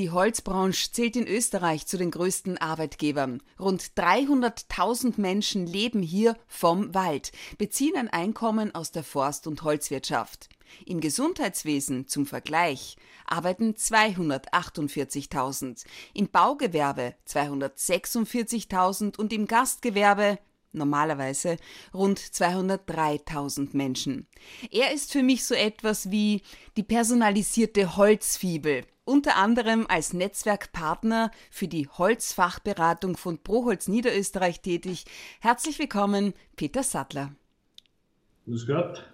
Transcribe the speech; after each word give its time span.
Die 0.00 0.08
Holzbranche 0.08 0.92
zählt 0.92 1.14
in 1.14 1.26
Österreich 1.26 1.86
zu 1.86 1.98
den 1.98 2.10
größten 2.10 2.56
Arbeitgebern. 2.56 3.42
Rund 3.58 3.82
300.000 3.98 5.20
Menschen 5.20 5.66
leben 5.66 6.00
hier 6.00 6.38
vom 6.46 6.94
Wald, 6.94 7.32
beziehen 7.58 7.98
ein 7.98 8.08
Einkommen 8.08 8.74
aus 8.74 8.92
der 8.92 9.04
Forst- 9.04 9.46
und 9.46 9.62
Holzwirtschaft. 9.62 10.48
Im 10.86 11.02
Gesundheitswesen 11.02 12.08
zum 12.08 12.24
Vergleich 12.24 12.96
arbeiten 13.26 13.74
248.000, 13.74 15.84
im 16.14 16.30
Baugewerbe 16.30 17.14
246.000 17.28 19.18
und 19.18 19.34
im 19.34 19.46
Gastgewerbe 19.46 20.38
normalerweise 20.72 21.56
rund 21.92 22.18
203.000 22.18 23.76
Menschen. 23.76 24.26
Er 24.70 24.92
ist 24.92 25.12
für 25.12 25.22
mich 25.22 25.44
so 25.44 25.54
etwas 25.54 26.10
wie 26.10 26.42
die 26.76 26.82
personalisierte 26.82 27.96
Holzfibel, 27.96 28.84
unter 29.04 29.36
anderem 29.36 29.86
als 29.88 30.12
Netzwerkpartner 30.12 31.30
für 31.50 31.68
die 31.68 31.88
Holzfachberatung 31.88 33.16
von 33.16 33.42
Proholz 33.42 33.88
Niederösterreich 33.88 34.60
tätig. 34.60 35.04
Herzlich 35.40 35.78
willkommen, 35.78 36.34
Peter 36.56 36.82
Sattler. 36.82 37.34
Grüß 38.46 38.66
Gott. 38.66 39.04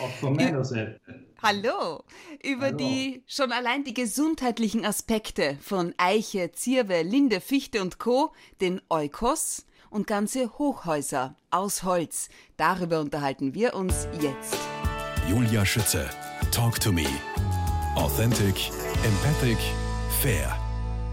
Auch 0.00 0.10
von 0.20 0.34
meiner 0.36 0.64
Seite. 0.64 1.00
Hallo. 1.42 2.04
Über 2.42 2.66
Hallo. 2.66 2.76
die 2.76 3.22
schon 3.26 3.52
allein 3.52 3.84
die 3.84 3.94
gesundheitlichen 3.94 4.84
Aspekte 4.84 5.58
von 5.60 5.92
Eiche, 5.98 6.52
Zirbe, 6.52 7.02
Linde, 7.02 7.40
Fichte 7.40 7.82
und 7.82 7.98
Co., 7.98 8.32
den 8.60 8.80
Eukos, 8.88 9.66
und 9.92 10.06
ganze 10.06 10.58
Hochhäuser 10.58 11.36
aus 11.50 11.82
Holz. 11.82 12.28
Darüber 12.56 13.00
unterhalten 13.00 13.54
wir 13.54 13.74
uns 13.74 14.08
jetzt. 14.20 14.56
Julia 15.28 15.64
Schütze, 15.64 16.08
Talk 16.50 16.80
to 16.80 16.90
Me. 16.90 17.06
Authentic, 17.94 18.70
empathic, 19.04 19.58
fair. 20.20 20.56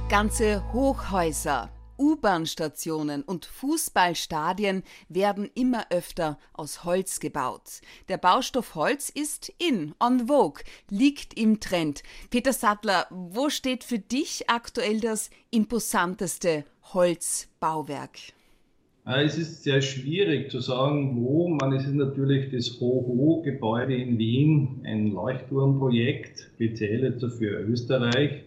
Ganze 0.09 0.63
Hochhäuser. 0.73 1.69
U-Bahn-Stationen 1.99 3.23
und 3.23 3.45
Fußballstadien 3.45 4.83
werden 5.09 5.51
immer 5.53 5.87
öfter 5.89 6.39
aus 6.53 6.85
Holz 6.85 7.19
gebaut. 7.19 7.81
Der 8.07 8.17
Baustoff 8.17 8.73
Holz 8.75 9.09
ist 9.09 9.51
in, 9.57 9.93
on 9.99 10.27
vogue, 10.27 10.63
liegt 10.89 11.37
im 11.37 11.59
Trend. 11.59 12.01
Peter 12.29 12.53
Sattler, 12.53 13.05
wo 13.09 13.49
steht 13.49 13.83
für 13.83 13.99
dich 13.99 14.49
aktuell 14.49 15.01
das 15.01 15.29
imposanteste 15.51 16.63
Holzbauwerk? 16.93 18.17
Es 19.05 19.37
ist 19.37 19.63
sehr 19.63 19.81
schwierig 19.81 20.51
zu 20.51 20.59
sagen, 20.59 21.17
wo. 21.21 21.47
Man, 21.47 21.71
ist 21.73 21.91
natürlich 21.91 22.51
das 22.51 22.79
Hoho-Gebäude 22.79 23.95
in 23.95 24.17
Wien, 24.17 24.81
ein 24.83 25.11
Leuchtturmprojekt, 25.11 26.51
speziell 26.55 27.03
jetzt 27.03 27.25
für 27.37 27.61
Österreich. 27.61 28.43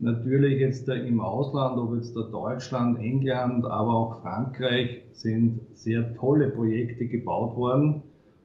Natürlich 0.00 0.60
jetzt 0.60 0.88
im 0.88 1.20
Ausland, 1.20 1.78
ob 1.78 1.94
jetzt 1.94 2.14
da 2.16 2.22
Deutschland, 2.22 2.98
England, 2.98 3.64
aber 3.64 3.94
auch 3.94 4.20
Frankreich, 4.20 5.02
sind 5.12 5.60
sehr 5.72 6.14
tolle 6.16 6.50
Projekte 6.50 7.06
gebaut 7.06 7.56
worden 7.56 8.02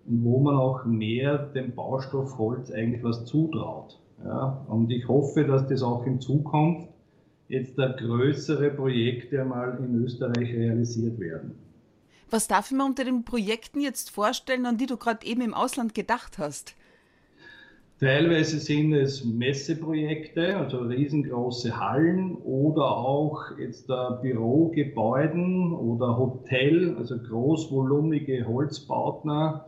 und 0.08 0.23
wo 0.23 0.39
man 0.39 0.55
auch 0.55 0.86
mehr 0.86 1.38
dem 1.38 1.73
Baustoff 1.75 2.38
Holz 2.38 2.72
eigentlich 2.72 3.03
was 3.03 3.25
zutraut. 3.25 4.00
Ja, 4.23 4.66
und 4.70 4.92
ich 4.92 5.08
hoffe, 5.08 5.45
dass 5.45 5.67
das 5.67 5.81
auch 5.81 6.05
in 6.05 6.20
Zukunft 6.22 6.89
jetzt 7.50 7.78
da 7.78 7.92
größere 7.92 8.69
Projekte 8.69 9.42
einmal 9.42 9.78
in 9.83 10.03
Österreich 10.03 10.53
realisiert 10.53 11.19
werden. 11.19 11.55
Was 12.30 12.47
darf 12.47 12.72
man 12.72 12.92
unter 12.92 13.03
den 13.03 13.25
Projekten 13.25 13.81
jetzt 13.81 14.11
vorstellen, 14.11 14.67
an 14.67 14.78
die 14.78 14.86
du 14.86 14.97
gerade 14.97 15.25
eben 15.25 15.42
im 15.42 15.55
Ausland 15.55 15.95
gedacht 15.95 16.38
hast? 16.38 16.75
Teilweise 18.00 18.59
sind 18.59 18.94
es 18.94 19.25
Messeprojekte, 19.25 20.55
also 20.55 20.77
riesengroße 20.77 21.77
Hallen 21.77 22.36
oder 22.36 22.95
auch 22.95 23.58
jetzt 23.58 23.89
da 23.89 24.11
Bürogebäuden 24.22 25.73
oder 25.73 26.17
Hotel, 26.17 26.95
also 26.97 27.17
großvolumige 27.17 28.47
Holzbauten. 28.47 29.59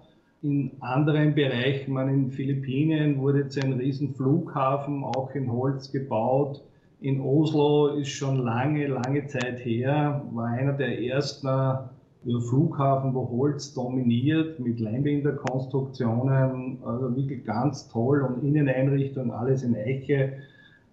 In 0.43 0.71
anderen 0.79 1.35
Bereichen, 1.35 1.93
man 1.93 2.07
in 2.07 2.31
Philippinen 2.31 3.19
wurde 3.19 3.39
jetzt 3.39 3.61
ein 3.61 3.73
Riesenflughafen 3.73 5.03
auch 5.03 5.31
in 5.35 5.51
Holz 5.51 5.91
gebaut. 5.91 6.63
In 7.01 7.19
Oslo 7.19 7.95
ist 7.95 8.09
schon 8.09 8.37
lange, 8.37 8.85
lange 8.85 9.25
Zeit 9.25 9.65
her, 9.65 10.23
war 10.33 10.49
einer 10.49 10.73
der 10.73 11.01
ersten 11.01 11.47
äh, 11.47 12.39
Flughafen, 12.47 13.15
wo 13.15 13.27
Holz 13.27 13.73
dominiert, 13.73 14.59
mit 14.59 14.79
Leinbinderkonstruktionen, 14.79 16.77
also 16.85 17.15
wirklich 17.15 17.43
ganz 17.43 17.87
toll 17.89 18.21
und 18.21 18.43
Inneneinrichtung, 18.43 19.31
alles 19.33 19.63
in 19.63 19.75
Eiche. 19.75 20.43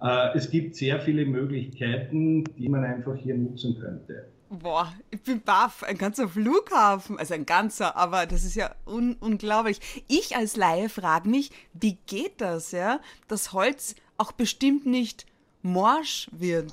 Äh, 0.01 0.35
es 0.35 0.51
gibt 0.51 0.77
sehr 0.77 0.99
viele 0.99 1.27
Möglichkeiten, 1.27 2.45
die 2.57 2.71
man 2.71 2.85
einfach 2.85 3.15
hier 3.17 3.37
nutzen 3.37 3.79
könnte. 3.79 4.29
Boah, 4.49 4.91
ich 5.11 5.23
bin 5.23 5.43
baff. 5.43 5.83
Ein 5.83 5.99
ganzer 5.99 6.27
Flughafen, 6.27 7.19
also 7.19 7.35
ein 7.35 7.45
ganzer, 7.45 7.99
aber 7.99 8.25
das 8.25 8.47
ist 8.47 8.55
ja 8.55 8.71
un 8.87 9.17
unglaublich. 9.21 9.79
Ich 10.09 10.35
als 10.35 10.57
Laie 10.57 10.89
frage 10.89 11.29
mich, 11.29 11.51
wie 11.75 11.99
geht 12.07 12.41
das, 12.41 12.73
ja? 12.73 13.01
Das 13.29 13.53
Holz 13.53 13.95
auch 14.17 14.33
bestimmt 14.33 14.87
nicht 14.87 15.27
morsch 15.63 16.29
wird? 16.33 16.73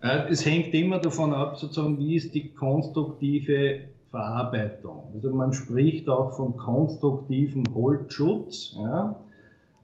Äh, 0.00 0.28
es 0.30 0.44
hängt 0.44 0.74
immer 0.74 0.98
davon 0.98 1.32
ab, 1.32 1.58
sozusagen, 1.58 1.98
wie 1.98 2.16
ist 2.16 2.34
die 2.34 2.50
konstruktive 2.50 3.80
Verarbeitung. 4.10 5.10
Also 5.14 5.30
man 5.30 5.52
spricht 5.52 6.08
auch 6.08 6.36
von 6.36 6.56
konstruktivem 6.56 7.64
Holzschutz. 7.74 8.76
Ja. 8.78 9.16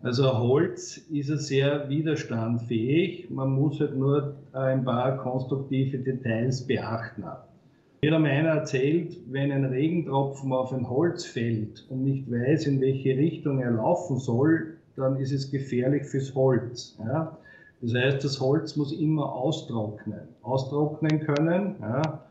Also 0.03 0.37
Holz 0.37 0.97
ist 0.97 1.29
sehr 1.47 1.89
widerstandfähig. 1.89 3.31
Man 3.31 3.53
muss 3.53 3.79
halt 3.79 3.97
nur 3.97 4.35
ein 4.53 4.85
paar 4.85 5.17
konstruktive 5.19 5.99
Details 5.99 6.67
beachten. 6.67 7.25
Mir 8.03 8.11
hat 8.11 8.25
einer 8.25 8.49
erzählt, 8.49 9.17
wenn 9.31 9.53
ein 9.53 9.65
Regentropfen 9.65 10.53
auf 10.53 10.73
ein 10.73 10.91
Holz 10.91 11.25
fällt 11.25 11.87
und 11.89 12.03
nicht 12.03 12.29
weiß, 12.29 12.67
in 12.67 12.81
welche 12.81 13.17
Richtung 13.17 13.61
er 13.61 13.71
laufen 13.71 14.19
soll, 14.19 14.72
dann 14.97 15.17
ist 15.17 15.33
es 15.33 15.51
gefährlich 15.51 16.05
fürs 16.07 16.35
Holz. 16.35 16.97
Ja. 16.99 17.39
Das 17.81 17.95
heißt, 17.95 18.25
das 18.25 18.41
Holz 18.41 18.77
muss 18.77 18.93
immer 18.93 19.33
austrocknen. 19.33 20.29
Austrocknen 20.43 21.21
können. 21.21 21.77
Ja. 21.81 22.25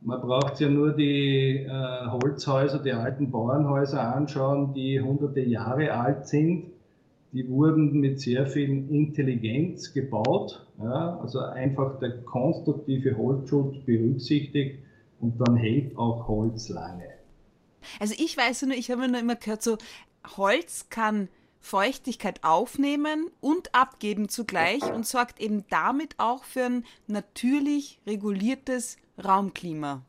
Man 0.00 0.20
braucht 0.20 0.60
ja 0.60 0.68
nur 0.68 0.92
die 0.92 1.64
äh, 1.64 2.06
Holzhäuser, 2.06 2.80
die 2.80 2.92
alten 2.92 3.30
Bauernhäuser 3.30 4.14
anschauen, 4.14 4.74
die 4.74 5.00
hunderte 5.00 5.40
Jahre 5.40 5.92
alt 5.92 6.26
sind. 6.26 6.66
Die 7.32 7.48
wurden 7.48 7.98
mit 8.00 8.20
sehr 8.20 8.46
viel 8.46 8.90
Intelligenz 8.90 9.92
gebaut. 9.92 10.66
Ja. 10.82 11.18
Also 11.20 11.40
einfach 11.40 11.98
der 11.98 12.22
konstruktive 12.22 13.16
Holzschutz 13.16 13.76
berücksichtigt 13.84 14.78
und 15.20 15.40
dann 15.40 15.56
hält 15.56 15.96
auch 15.96 16.28
Holz 16.28 16.68
lange. 16.68 17.08
Also 17.98 18.14
ich 18.16 18.36
weiß 18.36 18.62
nur, 18.62 18.76
ich 18.76 18.90
habe 18.90 19.08
nur 19.08 19.20
immer 19.20 19.36
gehört, 19.36 19.62
so 19.62 19.78
Holz 20.36 20.88
kann 20.90 21.28
Feuchtigkeit 21.62 22.40
aufnehmen 22.42 23.30
und 23.40 23.74
abgeben 23.74 24.28
zugleich 24.28 24.82
und 24.92 25.06
sorgt 25.06 25.40
eben 25.40 25.64
damit 25.70 26.16
auch 26.18 26.44
für 26.44 26.64
ein 26.64 26.84
natürlich 27.06 28.00
reguliertes 28.06 28.98
Raumklima. 29.24 30.02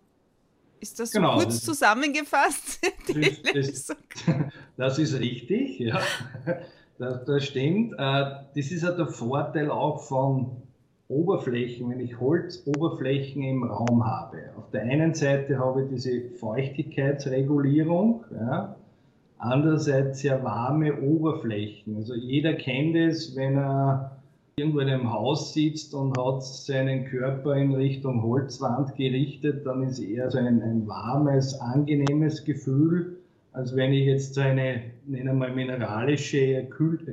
Ist 0.82 1.00
das 1.00 1.12
genau, 1.12 1.34
so 1.38 1.44
kurz 1.44 1.56
das 1.56 1.64
zusammengefasst? 1.64 2.80
Das, 3.08 3.42
das, 3.54 3.96
das, 4.76 5.00
ist 5.00 5.20
richtig, 5.20 5.80
ja. 5.80 6.02
Das, 6.98 7.24
das 7.26 7.46
stimmt. 7.46 7.94
Äh, 7.94 7.98
das 7.98 8.72
ist 8.72 8.84
ja 8.84 8.92
der 8.92 9.08
Vorteil 9.08 9.70
auch 9.70 10.02
von 10.04 10.64
Oberflächen, 11.08 11.90
wenn 11.90 12.00
ich 12.00 12.20
Holzoberflächen 12.20 13.44
im 13.44 13.64
Raum 13.64 14.06
habe. 14.06 14.52
Auf 14.58 14.72
der 14.72 14.82
einen 14.84 15.14
Seite 15.14 15.60
habe 15.60 15.84
ich 15.84 15.90
diese 15.90 16.30
Feuchtigkeitsregulierung, 16.40 18.26
ja, 18.32 18.76
Andererseits 19.44 20.22
sehr 20.22 20.42
warme 20.42 21.02
Oberflächen. 21.02 21.98
Also 21.98 22.16
jeder 22.16 22.54
kennt 22.54 22.96
es, 22.96 23.36
wenn 23.36 23.58
er 23.58 24.16
irgendwo 24.56 24.80
in 24.80 24.88
einem 24.88 25.12
Haus 25.12 25.54
sitzt 25.54 25.94
und 25.94 26.18
hat 26.18 26.46
seinen 26.46 27.04
Körper 27.04 27.54
in 27.58 27.76
Richtung 27.76 28.24
Holzwand 28.24 28.96
gerichtet, 28.96 29.66
dann 29.66 29.84
ist 29.84 30.00
eher 30.00 30.32
so 30.32 30.38
ein, 30.38 30.62
ein 30.62 30.88
warmes, 30.88 31.60
angenehmes 31.60 32.46
Gefühl, 32.46 33.18
als 33.52 33.76
wenn 33.76 33.92
ich 33.92 34.06
jetzt 34.06 34.36
so 34.36 34.40
eine, 34.40 34.82
nennen 35.08 35.26
wir 35.26 35.34
mal, 35.34 35.54
mineralische, 35.54 36.66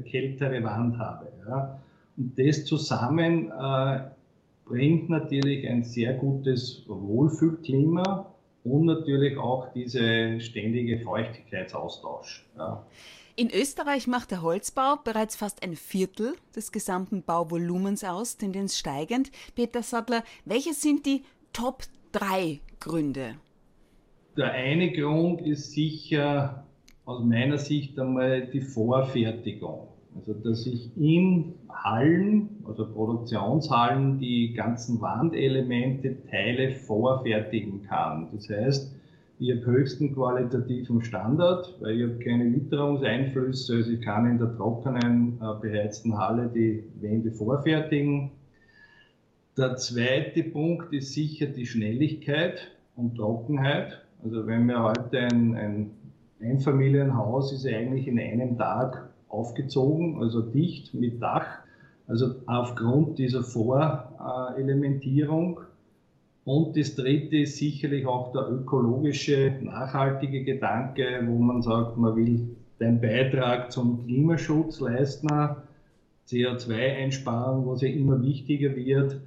kältere 0.04 0.62
Wand 0.62 0.98
habe. 0.98 1.26
Ja. 1.48 1.80
Und 2.16 2.38
das 2.38 2.64
zusammen 2.64 3.50
äh, 3.50 4.00
bringt 4.66 5.10
natürlich 5.10 5.68
ein 5.68 5.82
sehr 5.82 6.14
gutes 6.14 6.84
Wohlfühlklima 6.86 8.29
und 8.64 8.86
natürlich 8.86 9.38
auch 9.38 9.72
diese 9.72 10.40
ständige 10.40 11.00
Feuchtigkeitsaustausch. 11.00 12.46
Ja. 12.56 12.86
In 13.36 13.48
Österreich 13.50 14.06
macht 14.06 14.32
der 14.32 14.42
Holzbau 14.42 14.96
bereits 15.02 15.36
fast 15.36 15.62
ein 15.62 15.74
Viertel 15.74 16.34
des 16.54 16.72
gesamten 16.72 17.22
Bauvolumens 17.22 18.04
aus, 18.04 18.36
Tendenz 18.36 18.76
steigend. 18.76 19.30
Peter 19.54 19.82
Sattler, 19.82 20.24
welche 20.44 20.74
sind 20.74 21.06
die 21.06 21.22
Top 21.52 21.84
3 22.12 22.60
Gründe? 22.80 23.36
Der 24.36 24.52
eine 24.52 24.92
Grund 24.92 25.40
ist 25.42 25.72
sicher 25.72 26.66
aus 27.04 27.22
meiner 27.24 27.58
Sicht 27.58 27.98
einmal 27.98 28.46
die 28.46 28.60
Vorfertigung. 28.60 29.88
Also 30.16 30.34
dass 30.34 30.66
ich 30.66 30.90
in 30.96 31.54
Hallen, 31.68 32.48
also 32.66 32.86
Produktionshallen, 32.86 34.18
die 34.18 34.52
ganzen 34.54 35.00
Wandelemente, 35.00 36.16
Teile 36.30 36.72
vorfertigen 36.72 37.82
kann. 37.82 38.28
Das 38.32 38.48
heißt, 38.48 38.94
ich 39.38 39.50
habe 39.52 39.64
höchsten 39.64 40.12
qualitativen 40.12 41.02
Standard, 41.02 41.74
weil 41.80 41.98
ich 41.98 42.02
habe 42.02 42.18
keine 42.18 42.52
Witterungseinflüsse, 42.54 43.76
also 43.76 43.90
ich 43.92 44.02
kann 44.02 44.30
in 44.30 44.38
der 44.38 44.54
trockenen, 44.54 45.38
äh, 45.40 45.60
beheizten 45.60 46.18
Halle 46.18 46.50
die 46.54 46.84
Wände 47.00 47.32
vorfertigen. 47.32 48.32
Der 49.56 49.76
zweite 49.76 50.42
Punkt 50.44 50.92
ist 50.92 51.14
sicher 51.14 51.46
die 51.46 51.66
Schnelligkeit 51.66 52.70
und 52.96 53.16
Trockenheit. 53.16 54.02
Also 54.22 54.46
wenn 54.46 54.66
wir 54.66 54.82
heute 54.82 55.18
ein, 55.18 55.54
ein 55.54 55.90
Einfamilienhaus 56.40 57.52
ist 57.52 57.66
eigentlich 57.66 58.08
in 58.08 58.18
einem 58.18 58.58
Tag 58.58 59.09
aufgezogen, 59.30 60.20
also 60.20 60.42
dicht 60.42 60.92
mit 60.94 61.22
Dach. 61.22 61.46
Also 62.06 62.34
aufgrund 62.46 63.18
dieser 63.18 63.42
Vorelementierung. 63.42 65.60
Und 66.44 66.76
das 66.76 66.94
dritte 66.96 67.38
ist 67.38 67.56
sicherlich 67.58 68.06
auch 68.06 68.32
der 68.32 68.50
ökologische, 68.50 69.54
nachhaltige 69.62 70.42
Gedanke, 70.42 71.22
wo 71.26 71.38
man 71.38 71.62
sagt, 71.62 71.96
man 71.96 72.16
will 72.16 72.56
den 72.80 73.00
Beitrag 73.00 73.70
zum 73.70 74.04
Klimaschutz 74.04 74.80
leisten, 74.80 75.28
CO2-Einsparung, 76.26 77.68
was 77.68 77.82
ja 77.82 77.88
immer 77.88 78.20
wichtiger 78.22 78.74
wird. 78.74 79.20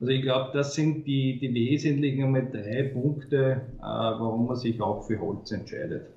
Also 0.00 0.12
ich 0.12 0.22
glaube, 0.22 0.50
das 0.52 0.74
sind 0.74 1.06
die, 1.06 1.38
die 1.38 1.54
wesentlichen 1.54 2.32
drei 2.50 2.90
Punkte, 2.92 3.60
äh, 3.78 3.80
warum 3.80 4.46
man 4.46 4.56
sich 4.56 4.80
auch 4.80 5.06
für 5.06 5.20
Holz 5.20 5.52
entscheidet. 5.52 6.13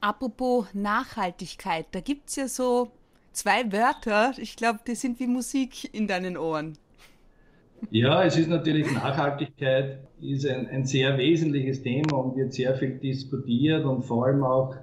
Apropos 0.00 0.66
Nachhaltigkeit, 0.74 1.86
da 1.90 2.00
gibt 2.00 2.28
es 2.28 2.36
ja 2.36 2.48
so 2.48 2.90
zwei 3.32 3.70
Wörter, 3.72 4.32
ich 4.38 4.56
glaube, 4.56 4.80
die 4.86 4.94
sind 4.94 5.18
wie 5.18 5.26
Musik 5.26 5.92
in 5.92 6.06
deinen 6.06 6.36
Ohren. 6.36 6.78
Ja, 7.90 8.24
es 8.24 8.36
ist 8.36 8.48
natürlich 8.48 8.90
Nachhaltigkeit, 8.92 10.00
ist 10.20 10.46
ein, 10.46 10.66
ein 10.68 10.84
sehr 10.84 11.16
wesentliches 11.16 11.82
Thema 11.82 12.16
und 12.16 12.36
wird 12.36 12.52
sehr 12.52 12.74
viel 12.74 12.98
diskutiert 12.98 13.84
und 13.84 14.02
vor 14.02 14.26
allem 14.26 14.42
auch 14.42 14.74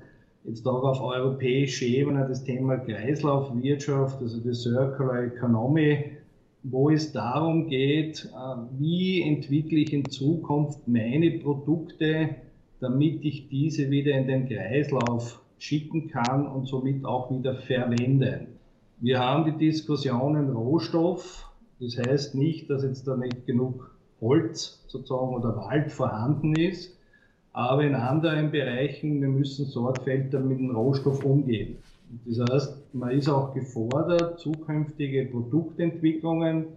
jetzt 0.46 0.66
auch 0.66 0.84
auf 0.84 1.02
europäischer 1.02 1.86
Ebene 1.86 2.26
das 2.28 2.44
Thema 2.44 2.78
Kreislaufwirtschaft, 2.78 4.22
also 4.22 4.40
die 4.40 4.54
Circular 4.54 5.24
Economy, 5.24 6.18
wo 6.64 6.90
es 6.90 7.12
darum 7.12 7.68
geht, 7.68 8.26
äh, 8.26 8.56
wie 8.80 9.22
entwickle 9.22 9.80
ich 9.80 9.94
in 9.94 10.10
Zukunft 10.10 10.88
meine 10.88 11.32
Produkte, 11.40 12.36
damit 12.80 13.24
ich 13.24 13.50
diese 13.50 13.89
wieder 13.89 14.12
in 14.13 14.27
den 14.27 14.48
Kreislauf 14.48 15.42
schicken 15.57 16.10
kann 16.10 16.48
und 16.48 16.68
somit 16.68 17.06
auch 17.06 17.31
wieder 17.31 17.56
verwenden. 17.56 18.48
Wir 19.00 19.19
haben 19.19 19.45
die 19.45 19.66
Diskussionen 19.66 20.50
Rohstoff, 20.51 21.50
das 21.80 21.98
heißt 21.98 22.36
nicht, 22.36 22.69
dass 22.69 22.83
jetzt 22.83 23.07
da 23.07 23.16
nicht 23.16 23.45
genug 23.45 23.95
Holz 24.22 24.83
sozusagen 24.88 25.36
oder 25.36 25.56
Wald 25.57 25.92
vorhanden 25.92 26.56
ist, 26.56 26.98
aber 27.51 27.83
in 27.83 27.95
anderen 27.95 28.51
Bereichen, 28.51 29.22
wir 29.22 29.30
müssen 29.30 29.66
sorgfältiger 29.66 30.39
mit 30.39 30.60
dem 30.60 30.72
Rohstoff 30.72 31.24
umgehen. 31.24 31.77
Das 32.25 32.39
heißt, 32.39 32.94
man 32.94 33.12
ist 33.12 33.30
auch 33.30 33.54
gefordert, 33.54 34.39
zukünftige 34.39 35.25
Produktentwicklungen, 35.25 36.68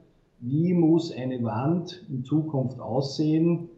wie 0.41 0.73
muss 0.73 1.13
eine 1.13 1.43
Wand 1.43 2.05
in 2.09 2.25
Zukunft 2.25 2.81
aussehen, 2.81 3.69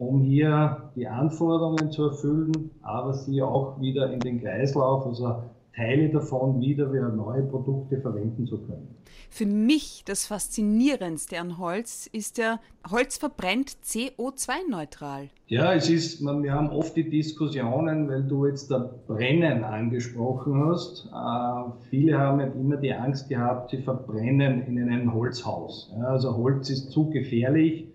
um 0.00 0.22
hier 0.22 0.90
die 0.96 1.06
Anforderungen 1.06 1.92
zu 1.92 2.04
erfüllen, 2.04 2.70
aber 2.80 3.12
sie 3.12 3.42
auch 3.42 3.78
wieder 3.80 4.10
in 4.10 4.20
den 4.20 4.40
Kreislauf, 4.40 5.04
also 5.04 5.42
Teile 5.76 6.08
davon 6.08 6.60
wieder 6.60 6.90
für 6.90 7.10
neue 7.10 7.42
Produkte 7.42 8.00
verwenden 8.00 8.46
zu 8.46 8.58
können. 8.62 8.96
Für 9.28 9.44
mich 9.44 10.02
das 10.06 10.26
Faszinierendste 10.26 11.38
an 11.38 11.58
Holz 11.58 12.08
ist 12.12 12.38
ja, 12.38 12.60
Holz 12.90 13.18
verbrennt 13.18 13.76
CO2-neutral. 13.84 15.28
Ja, 15.46 15.74
es 15.74 15.90
ist, 15.90 16.22
wir 16.22 16.52
haben 16.52 16.70
oft 16.70 16.96
die 16.96 17.08
Diskussionen, 17.08 18.08
weil 18.08 18.24
du 18.24 18.46
jetzt 18.46 18.70
das 18.70 18.90
Brennen 19.06 19.64
angesprochen 19.64 20.64
hast. 20.64 21.10
Äh, 21.12 21.88
viele 21.90 22.18
haben 22.18 22.40
immer 22.40 22.78
die 22.78 22.94
Angst 22.94 23.28
gehabt, 23.28 23.70
sie 23.70 23.82
verbrennen 23.82 24.62
in 24.62 24.78
einem 24.78 25.12
Holzhaus. 25.12 25.92
Ja, 25.94 26.04
also 26.04 26.36
Holz 26.36 26.70
ist 26.70 26.90
zu 26.90 27.10
gefährlich 27.10 27.89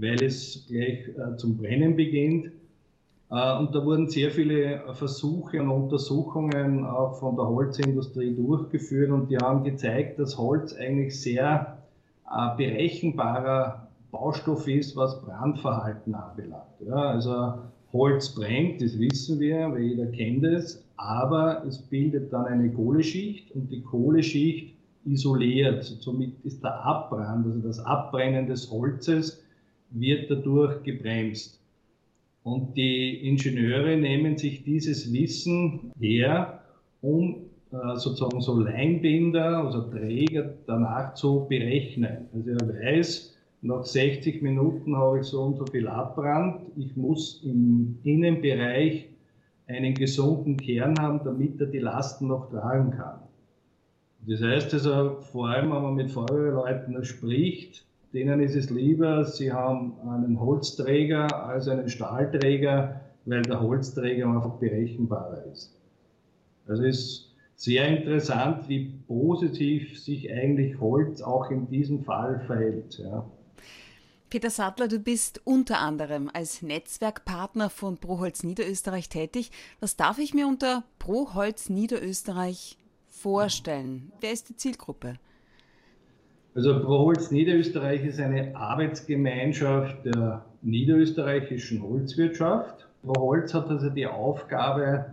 weil 0.00 0.22
es 0.22 0.66
gleich 0.68 1.08
äh, 1.08 1.36
zum 1.36 1.56
Brennen 1.56 1.96
beginnt. 1.96 2.46
Äh, 3.30 3.58
und 3.58 3.74
da 3.74 3.84
wurden 3.84 4.08
sehr 4.08 4.30
viele 4.30 4.82
Versuche 4.94 5.62
und 5.62 5.70
Untersuchungen 5.70 6.84
auch 6.84 7.18
von 7.18 7.36
der 7.36 7.46
Holzindustrie 7.48 8.34
durchgeführt 8.34 9.10
und 9.10 9.30
die 9.30 9.36
haben 9.36 9.64
gezeigt, 9.64 10.18
dass 10.18 10.38
Holz 10.38 10.74
eigentlich 10.74 11.20
sehr 11.20 11.78
äh, 12.30 12.56
berechenbarer 12.56 13.88
Baustoff 14.10 14.66
ist, 14.66 14.96
was 14.96 15.20
Brandverhalten 15.22 16.14
anbelangt. 16.14 16.64
Ja, 16.86 16.94
also 16.94 17.54
Holz 17.92 18.34
brennt, 18.34 18.80
das 18.80 18.98
wissen 18.98 19.40
wir, 19.40 19.70
weil 19.72 19.82
jeder 19.82 20.06
kennt 20.06 20.44
es, 20.44 20.84
aber 20.96 21.64
es 21.66 21.78
bildet 21.78 22.32
dann 22.32 22.46
eine 22.46 22.70
Kohleschicht 22.70 23.52
und 23.54 23.70
die 23.70 23.82
Kohleschicht 23.82 24.74
isoliert. 25.04 25.84
Somit 25.84 26.32
ist 26.44 26.62
der 26.62 26.84
Abbrand, 26.84 27.46
also 27.46 27.58
das 27.60 27.80
Abbrennen 27.80 28.46
des 28.46 28.70
Holzes, 28.70 29.42
wird 29.90 30.30
dadurch 30.30 30.82
gebremst. 30.82 31.60
Und 32.42 32.76
die 32.76 33.28
Ingenieure 33.28 33.96
nehmen 33.96 34.36
sich 34.36 34.64
dieses 34.64 35.12
Wissen 35.12 35.92
her, 35.98 36.62
um 37.02 37.50
äh, 37.72 37.96
sozusagen 37.96 38.40
so 38.40 38.58
Leinbinder, 38.58 39.58
also 39.58 39.82
Träger 39.82 40.54
danach 40.66 41.14
zu 41.14 41.46
berechnen. 41.48 42.28
Also 42.34 42.50
er 42.50 42.68
weiß, 42.68 43.36
nach 43.62 43.84
60 43.84 44.42
Minuten 44.42 44.96
habe 44.96 45.20
ich 45.20 45.26
so 45.26 45.42
und 45.42 45.56
so 45.56 45.66
viel 45.66 45.86
Abbrand. 45.86 46.62
Ich 46.76 46.96
muss 46.96 47.42
im 47.44 47.98
Innenbereich 48.04 49.06
einen 49.66 49.94
gesunden 49.94 50.56
Kern 50.56 50.98
haben, 50.98 51.20
damit 51.24 51.60
er 51.60 51.66
die 51.66 51.78
Lasten 51.78 52.28
noch 52.28 52.50
tragen 52.50 52.90
kann. 52.92 53.20
Das 54.26 54.42
heißt 54.42 54.74
also, 54.74 55.16
vor 55.20 55.48
allem, 55.48 55.70
wenn 55.70 55.82
man 55.82 55.94
mit 55.94 56.10
Feuerwehrleuten 56.10 57.04
spricht, 57.04 57.86
Denen 58.12 58.40
ist 58.40 58.56
es 58.56 58.70
lieber, 58.70 59.24
sie 59.24 59.52
haben 59.52 59.94
einen 60.00 60.40
Holzträger 60.40 61.46
als 61.46 61.68
einen 61.68 61.88
Stahlträger, 61.88 63.00
weil 63.24 63.42
der 63.42 63.60
Holzträger 63.60 64.26
einfach 64.26 64.54
berechenbarer 64.54 65.44
ist. 65.52 65.76
Also 66.66 66.82
es 66.84 66.98
ist 66.98 67.30
sehr 67.54 67.86
interessant, 67.86 68.68
wie 68.68 68.94
positiv 69.06 70.00
sich 70.00 70.32
eigentlich 70.32 70.80
Holz 70.80 71.20
auch 71.22 71.50
in 71.50 71.68
diesem 71.68 72.02
Fall 72.04 72.40
verhält. 72.46 72.98
Ja. 72.98 73.30
Peter 74.28 74.50
Sattler, 74.50 74.88
du 74.88 74.98
bist 74.98 75.40
unter 75.44 75.78
anderem 75.78 76.30
als 76.32 76.62
Netzwerkpartner 76.62 77.68
von 77.68 77.98
ProHolz 77.98 78.44
Niederösterreich 78.44 79.08
tätig. 79.08 79.50
Was 79.80 79.96
darf 79.96 80.18
ich 80.18 80.34
mir 80.34 80.46
unter 80.46 80.84
ProHolz 80.98 81.68
Niederösterreich 81.68 82.78
vorstellen? 83.08 84.12
Wer 84.20 84.32
ist 84.32 84.48
die 84.48 84.56
Zielgruppe? 84.56 85.14
Also 86.52 86.80
ProHolz 86.80 87.30
Niederösterreich 87.30 88.04
ist 88.04 88.18
eine 88.18 88.56
Arbeitsgemeinschaft 88.56 90.04
der 90.04 90.44
niederösterreichischen 90.62 91.80
Holzwirtschaft. 91.80 92.88
ProHolz 93.04 93.54
hat 93.54 93.68
also 93.70 93.88
die 93.88 94.06
Aufgabe, 94.06 95.06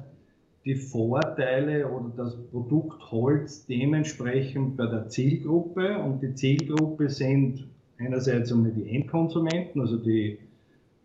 die 0.65 0.73
Vorteile 0.75 1.87
oder 1.87 2.11
das 2.17 2.35
Produkt 2.49 3.11
Holz 3.11 3.67
dementsprechend 3.67 4.77
bei 4.77 4.87
der 4.87 5.09
Zielgruppe 5.09 5.99
und 5.99 6.21
die 6.21 6.33
Zielgruppe 6.33 7.07
sind 7.09 7.67
einerseits 7.99 8.51
einmal 8.51 8.71
die 8.71 8.89
Endkonsumenten, 8.89 9.79
also 9.79 9.97
die 9.97 10.39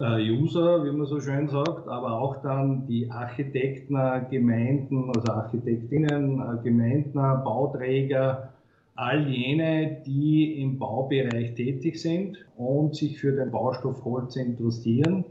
äh, 0.00 0.30
User, 0.30 0.84
wie 0.84 0.92
man 0.92 1.06
so 1.06 1.20
schön 1.20 1.48
sagt, 1.48 1.86
aber 1.88 2.20
auch 2.20 2.42
dann 2.42 2.86
die 2.86 3.10
Architekten, 3.10 3.96
Gemeinden, 4.30 5.10
also 5.14 5.30
Architektinnen, 5.30 6.42
Gemeinden, 6.64 7.12
Bauträger, 7.12 8.52
all 8.94 9.28
jene, 9.28 10.02
die 10.06 10.60
im 10.60 10.78
Baubereich 10.78 11.54
tätig 11.54 12.00
sind 12.00 12.36
und 12.56 12.94
sich 12.94 13.18
für 13.18 13.32
den 13.32 13.50
Baustoff 13.50 14.04
Holz 14.04 14.36
interessieren, 14.36 15.24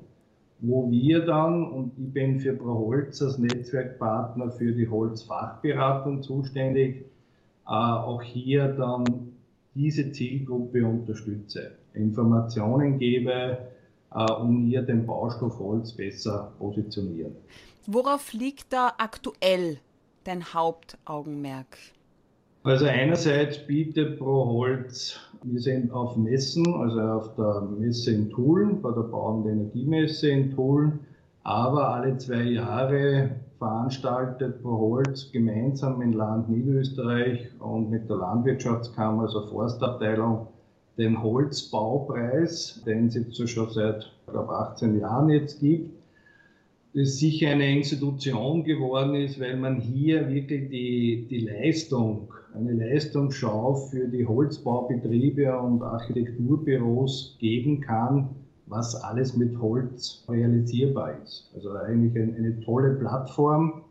wo 0.59 0.89
wir 0.89 1.25
dann, 1.25 1.71
und 1.71 1.93
ich 1.97 2.13
bin 2.13 2.39
für 2.39 2.53
ProHolz 2.53 3.21
als 3.21 3.37
Netzwerkpartner 3.37 4.51
für 4.51 4.73
die 4.73 4.87
Holzfachberatung 4.87 6.21
zuständig, 6.21 7.05
äh, 7.67 7.71
auch 7.71 8.21
hier 8.21 8.67
dann 8.69 9.33
diese 9.73 10.11
Zielgruppe 10.11 10.85
unterstütze, 10.85 11.71
Informationen 11.93 12.99
gebe, 12.99 13.57
äh, 14.13 14.31
um 14.33 14.65
hier 14.65 14.81
den 14.81 15.05
Baustoff 15.05 15.59
Holz 15.59 15.93
besser 15.93 16.53
positionieren. 16.59 17.35
Worauf 17.87 18.33
liegt 18.33 18.73
da 18.73 18.93
aktuell 18.97 19.77
dein 20.23 20.53
Hauptaugenmerk? 20.53 21.77
Also 22.63 22.85
einerseits 22.85 23.57
bietet 23.65 24.19
ProHolz, 24.19 25.19
wir 25.41 25.59
sind 25.59 25.91
auf 25.91 26.15
Messen, 26.15 26.71
also 26.75 26.99
auf 26.99 27.35
der 27.35 27.61
Messe 27.61 28.11
in 28.11 28.29
Tulln, 28.29 28.83
bei 28.83 28.91
der 28.91 29.01
Bau- 29.01 29.33
und 29.33 29.47
Energiemesse 29.47 30.29
in 30.29 30.51
Tulln, 30.51 30.99
aber 31.41 31.89
alle 31.89 32.15
zwei 32.19 32.43
Jahre 32.43 33.31
veranstaltet 33.57 34.61
pro 34.61 34.77
Holz 34.77 35.31
gemeinsam 35.31 35.97
mit 35.97 36.13
Land 36.13 36.49
Niederösterreich 36.49 37.47
und 37.59 37.89
mit 37.89 38.07
der 38.07 38.17
Landwirtschaftskammer, 38.17 39.23
also 39.23 39.47
Forstabteilung, 39.47 40.45
den 40.99 41.23
Holzbaupreis, 41.23 42.83
den 42.85 43.07
es 43.07 43.15
jetzt 43.15 43.49
schon 43.49 43.71
seit, 43.71 44.13
glaube 44.27 44.53
18 44.53 44.99
Jahren 44.99 45.31
jetzt 45.31 45.61
gibt. 45.61 45.89
Das 46.93 47.17
sicher 47.17 47.49
eine 47.49 47.75
Institution 47.75 48.63
geworden 48.63 49.15
ist, 49.15 49.39
weil 49.39 49.57
man 49.57 49.79
hier 49.79 50.29
wirklich 50.29 50.69
die, 50.69 51.25
die 51.27 51.39
Leistung, 51.39 52.27
eine 52.53 52.73
Leistungsschau 52.73 53.75
für 53.75 54.07
die 54.07 54.25
Holzbaubetriebe 54.25 55.57
und 55.57 55.81
Architekturbüros 55.81 57.37
geben 57.39 57.81
kann, 57.81 58.29
was 58.67 58.95
alles 58.95 59.35
mit 59.35 59.59
Holz 59.59 60.25
realisierbar 60.29 61.21
ist. 61.23 61.51
Also 61.55 61.71
eigentlich 61.71 62.15
eine, 62.21 62.35
eine 62.35 62.59
tolle 62.61 62.95
Plattform. 62.95 63.81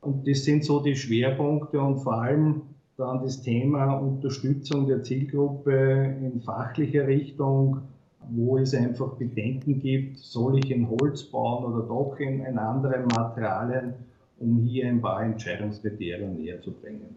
Und 0.00 0.28
das 0.28 0.44
sind 0.44 0.64
so 0.64 0.80
die 0.80 0.96
Schwerpunkte 0.96 1.80
und 1.80 1.98
vor 1.98 2.22
allem 2.22 2.62
dann 2.96 3.22
das 3.22 3.42
Thema 3.42 3.94
Unterstützung 3.94 4.86
der 4.86 5.02
Zielgruppe 5.02 6.16
in 6.20 6.40
fachlicher 6.40 7.06
Richtung, 7.06 7.82
wo 8.30 8.58
es 8.58 8.74
einfach 8.74 9.14
Bedenken 9.14 9.80
gibt, 9.80 10.18
soll 10.18 10.58
ich 10.58 10.70
in 10.70 10.88
Holz 10.88 11.22
bauen 11.22 11.64
oder 11.64 11.86
doch 11.86 12.18
in, 12.18 12.44
in 12.44 12.58
anderen 12.58 13.06
Materialien, 13.06 13.94
um 14.40 14.58
hier 14.64 14.88
ein 14.88 15.00
paar 15.00 15.22
Entscheidungskriterien 15.22 16.36
näher 16.36 16.60
zu 16.60 16.72
bringen. 16.72 17.16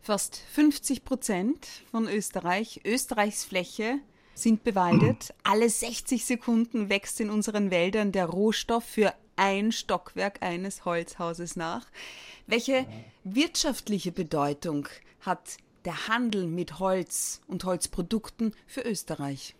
Fast 0.00 0.36
50 0.52 1.04
Prozent 1.04 1.66
von 1.90 2.08
Österreich, 2.08 2.80
Österreichs 2.84 3.44
Fläche, 3.44 3.98
sind 4.34 4.64
bewaldet. 4.64 5.34
Alle 5.42 5.68
60 5.68 6.24
Sekunden 6.24 6.88
wächst 6.88 7.20
in 7.20 7.30
unseren 7.30 7.70
Wäldern 7.70 8.12
der 8.12 8.26
Rohstoff 8.26 8.84
für 8.84 9.12
ein 9.36 9.72
Stockwerk 9.72 10.42
eines 10.42 10.84
Holzhauses 10.84 11.56
nach. 11.56 11.86
Welche 12.46 12.86
wirtschaftliche 13.24 14.12
Bedeutung 14.12 14.88
hat 15.20 15.58
der 15.84 16.08
Handel 16.08 16.46
mit 16.46 16.78
Holz 16.78 17.40
und 17.46 17.64
Holzprodukten 17.64 18.52
für 18.66 18.82
Österreich? 18.82 19.54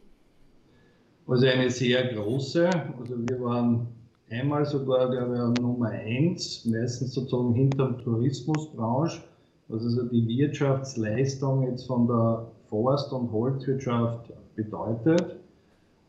Also 1.27 1.47
eine 1.47 1.71
sehr 1.71 2.15
große. 2.15 2.69
Also 2.99 3.15
wir 3.19 3.41
waren 3.41 3.89
einmal 4.31 4.65
sogar 4.65 5.11
glaube 5.11 5.53
ich, 5.55 5.63
Nummer 5.63 5.91
eins, 5.91 6.65
meistens 6.65 7.13
sozusagen 7.13 7.55
hinter 7.55 7.93
der 7.93 8.05
Tourismusbranche, 8.05 9.23
was 9.69 9.85
also 9.85 10.05
die 10.05 10.27
Wirtschaftsleistung 10.27 11.69
jetzt 11.69 11.87
von 11.87 12.07
der 12.07 12.47
Forst- 12.69 13.13
und 13.13 13.31
Holzwirtschaft 13.33 14.33
bedeutet. 14.57 15.37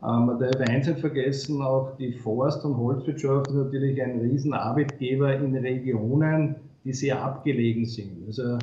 Ähm, 0.01 0.25
man 0.27 0.39
darf 0.39 0.55
eins 0.61 0.87
nicht 0.87 0.99
vergessen, 0.99 1.61
auch 1.61 1.95
die 1.97 2.13
Forst- 2.13 2.63
und 2.63 2.77
Holzwirtschaft 2.77 3.47
ist 3.47 3.55
natürlich 3.55 4.01
ein 4.01 4.21
Riesenarbeitgeber 4.21 5.35
in 5.35 5.55
Regionen, 5.55 6.55
die 6.85 6.93
sehr 6.93 7.21
abgelegen 7.21 7.85
sind. 7.85 8.25
Also 8.27 8.57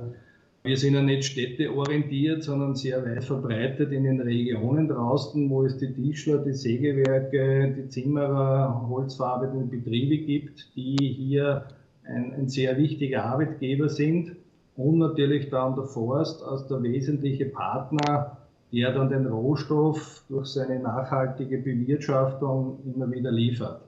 wir 0.64 0.76
sind 0.76 0.94
ja 0.94 1.02
nicht 1.02 1.24
städteorientiert, 1.24 2.42
sondern 2.42 2.74
sehr 2.74 3.04
weit 3.04 3.22
verbreitet 3.22 3.92
in 3.92 4.04
den 4.04 4.20
Regionen 4.20 4.88
draußen, 4.88 5.48
wo 5.50 5.64
es 5.64 5.76
die 5.76 5.92
Tischler, 5.92 6.38
die 6.38 6.54
Sägewerke, 6.54 7.74
die 7.76 7.88
Zimmerer, 7.88 8.86
holzverarbeitenden 8.88 9.70
Betriebe 9.70 10.16
gibt, 10.24 10.74
die 10.74 10.96
hier 10.96 11.68
ein, 12.04 12.32
ein 12.32 12.48
sehr 12.48 12.76
wichtiger 12.78 13.24
Arbeitgeber 13.26 13.90
sind 13.90 14.36
und 14.76 14.98
natürlich 14.98 15.50
dann 15.50 15.74
der 15.74 15.84
Forst 15.84 16.42
als 16.42 16.66
der 16.66 16.82
wesentliche 16.82 17.46
Partner 17.46 18.36
der 18.72 18.92
dann 18.92 19.08
den 19.08 19.26
Rohstoff 19.26 20.24
durch 20.28 20.48
seine 20.48 20.80
nachhaltige 20.80 21.58
Bewirtschaftung 21.58 22.80
immer 22.84 23.10
wieder 23.10 23.30
liefert. 23.30 23.80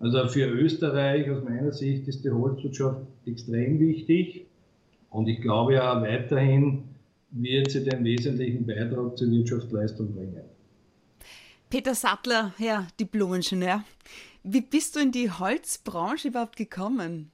Also 0.00 0.28
für 0.28 0.46
Österreich 0.46 1.30
aus 1.30 1.42
meiner 1.42 1.72
Sicht 1.72 2.06
ist 2.08 2.24
die 2.24 2.30
Holzwirtschaft 2.30 3.00
extrem 3.26 3.80
wichtig 3.80 4.46
und 5.10 5.28
ich 5.28 5.40
glaube 5.40 5.74
ja 5.74 6.00
weiterhin 6.02 6.84
wird 7.30 7.70
sie 7.70 7.84
den 7.84 8.04
wesentlichen 8.04 8.66
Beitrag 8.66 9.16
zur 9.16 9.30
Wirtschaftsleistung 9.30 10.14
bringen. 10.14 10.44
Peter 11.68 11.94
Sattler, 11.94 12.54
Herr 12.56 12.86
Diplomingenieur, 12.98 13.84
wie 14.42 14.62
bist 14.62 14.96
du 14.96 15.00
in 15.00 15.12
die 15.12 15.30
Holzbranche 15.30 16.28
überhaupt 16.28 16.56
gekommen? 16.56 17.30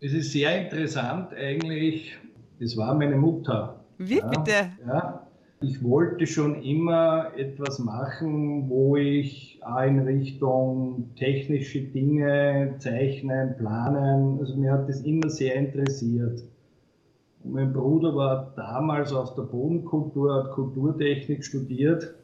Es 0.00 0.12
ist 0.12 0.32
sehr 0.32 0.64
interessant 0.64 1.32
eigentlich. 1.34 2.16
Das 2.60 2.76
war 2.76 2.94
meine 2.94 3.16
Mutter. 3.16 3.80
Wie 3.98 4.18
ja, 4.18 4.28
bitte? 4.28 4.52
Ja, 4.86 5.26
ich 5.62 5.82
wollte 5.82 6.26
schon 6.26 6.62
immer 6.62 7.32
etwas 7.36 7.78
machen, 7.78 8.68
wo 8.68 8.96
ich 8.96 9.58
auch 9.62 9.82
in 9.82 10.00
Richtung 10.00 11.10
technische 11.16 11.80
Dinge, 11.80 12.74
Zeichnen, 12.78 13.56
Planen, 13.56 14.38
also 14.38 14.54
mir 14.56 14.72
hat 14.72 14.88
das 14.88 15.00
immer 15.00 15.30
sehr 15.30 15.54
interessiert. 15.54 16.42
Und 17.42 17.52
mein 17.52 17.72
Bruder 17.72 18.14
war 18.14 18.52
damals 18.54 19.14
aus 19.14 19.34
der 19.34 19.44
Bodenkultur, 19.44 20.34
hat 20.34 20.50
Kulturtechnik 20.52 21.42
studiert. 21.42 22.14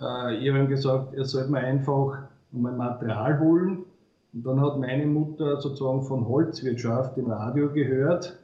Äh, 0.00 0.36
ich 0.38 0.48
habe 0.48 0.60
ihm 0.60 0.68
gesagt, 0.68 1.12
er 1.14 1.24
soll 1.24 1.48
mir 1.48 1.58
einfach 1.58 2.22
mein 2.52 2.78
Material 2.78 3.38
holen. 3.38 3.85
Und 4.36 4.44
dann 4.44 4.60
hat 4.60 4.78
meine 4.78 5.06
Mutter 5.06 5.62
sozusagen 5.62 6.02
von 6.02 6.28
Holzwirtschaft 6.28 7.16
im 7.16 7.30
Radio 7.30 7.72
gehört 7.72 8.38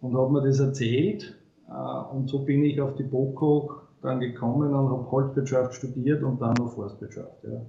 und 0.00 0.18
hat 0.18 0.32
mir 0.32 0.42
das 0.42 0.58
erzählt. 0.58 1.38
Äh, 1.68 2.12
und 2.12 2.28
so 2.28 2.40
bin 2.40 2.64
ich 2.64 2.80
auf 2.80 2.96
die 2.96 3.04
BOKO 3.04 3.70
dann 4.02 4.18
gekommen 4.18 4.74
und 4.74 4.90
habe 4.90 5.08
Holzwirtschaft 5.08 5.74
studiert 5.74 6.24
und 6.24 6.42
dann 6.42 6.54
noch 6.54 6.72
Forstwirtschaft. 6.74 7.44
Ja. 7.44 7.62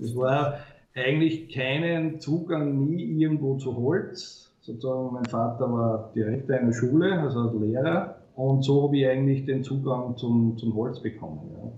Das 0.00 0.16
war 0.16 0.54
eigentlich 0.94 1.54
keinen 1.54 2.20
Zugang 2.20 2.86
nie 2.86 3.04
irgendwo 3.04 3.58
zu 3.58 3.76
Holz. 3.76 4.50
Sozusagen 4.60 5.12
mein 5.12 5.26
Vater 5.26 5.70
war 5.70 6.10
Direktor 6.14 6.56
einer 6.56 6.72
Schule, 6.72 7.20
also 7.20 7.52
Lehrer. 7.58 8.16
Und 8.34 8.64
so 8.64 8.84
habe 8.84 8.96
ich 8.96 9.06
eigentlich 9.06 9.44
den 9.44 9.62
Zugang 9.62 10.16
zum, 10.16 10.56
zum 10.56 10.74
Holz 10.74 11.00
bekommen. 11.00 11.50
Ja. 11.52 11.70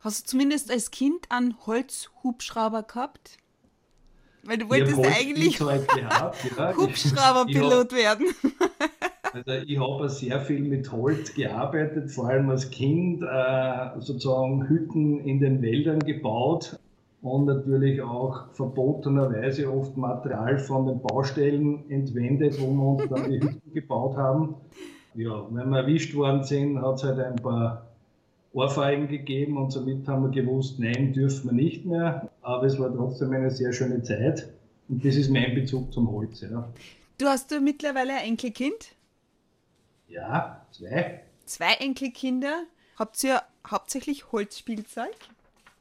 Hast 0.00 0.24
du 0.26 0.30
zumindest 0.30 0.70
als 0.70 0.90
Kind 0.90 1.26
einen 1.30 1.54
Holzhubschrauber 1.66 2.84
gehabt? 2.84 3.38
Weil 4.44 4.58
du 4.58 4.70
wolltest 4.70 4.98
eigentlich 4.98 5.58
ja. 5.58 6.32
Hubschrauberpilot 6.76 7.92
werden. 7.92 8.26
Also 9.30 9.52
ich 9.66 9.78
habe 9.78 10.08
sehr 10.08 10.40
viel 10.40 10.60
mit 10.60 10.90
Holz 10.90 11.34
gearbeitet, 11.34 12.10
vor 12.10 12.28
allem 12.28 12.48
als 12.48 12.70
Kind, 12.70 13.22
äh, 13.22 14.00
sozusagen 14.00 14.66
Hütten 14.68 15.20
in 15.20 15.38
den 15.38 15.60
Wäldern 15.60 15.98
gebaut 15.98 16.78
und 17.20 17.44
natürlich 17.44 18.00
auch 18.00 18.46
verbotenerweise 18.54 19.70
oft 19.70 19.96
Material 19.98 20.58
von 20.58 20.86
den 20.86 21.00
Baustellen 21.02 21.90
entwendet, 21.90 22.58
wo 22.58 22.72
wir 22.72 22.82
uns 22.82 23.08
dann 23.10 23.30
die 23.30 23.40
Hütten 23.42 23.74
gebaut 23.74 24.16
haben. 24.16 24.54
Ja, 25.14 25.46
wenn 25.50 25.68
wir 25.68 25.80
erwischt 25.80 26.14
worden 26.14 26.44
sind, 26.44 26.80
hat 26.80 26.96
es 26.96 27.04
halt 27.04 27.18
ein 27.18 27.36
paar 27.36 27.87
Ohrfeigen 28.58 29.06
gegeben 29.06 29.56
und 29.56 29.70
somit 29.70 30.08
haben 30.08 30.24
wir 30.24 30.42
gewusst, 30.42 30.80
nein, 30.80 31.12
dürfen 31.12 31.50
wir 31.50 31.54
nicht 31.54 31.84
mehr. 31.84 32.28
Aber 32.42 32.64
es 32.64 32.78
war 32.78 32.92
trotzdem 32.92 33.32
eine 33.32 33.50
sehr 33.50 33.72
schöne 33.72 34.02
Zeit 34.02 34.48
und 34.88 35.04
das 35.04 35.14
ist 35.14 35.30
mein 35.30 35.54
Bezug 35.54 35.92
zum 35.92 36.10
Holz. 36.10 36.40
Ja. 36.40 36.68
Du 37.18 37.26
hast 37.26 37.52
du 37.52 37.60
mittlerweile 37.60 38.14
ein 38.14 38.30
Enkelkind? 38.30 38.94
Ja, 40.08 40.66
zwei. 40.72 41.20
Zwei 41.44 41.74
Enkelkinder. 41.78 42.64
Habt 42.96 43.22
ihr 43.22 43.42
hauptsächlich 43.64 44.32
Holzspielzeug? 44.32 45.14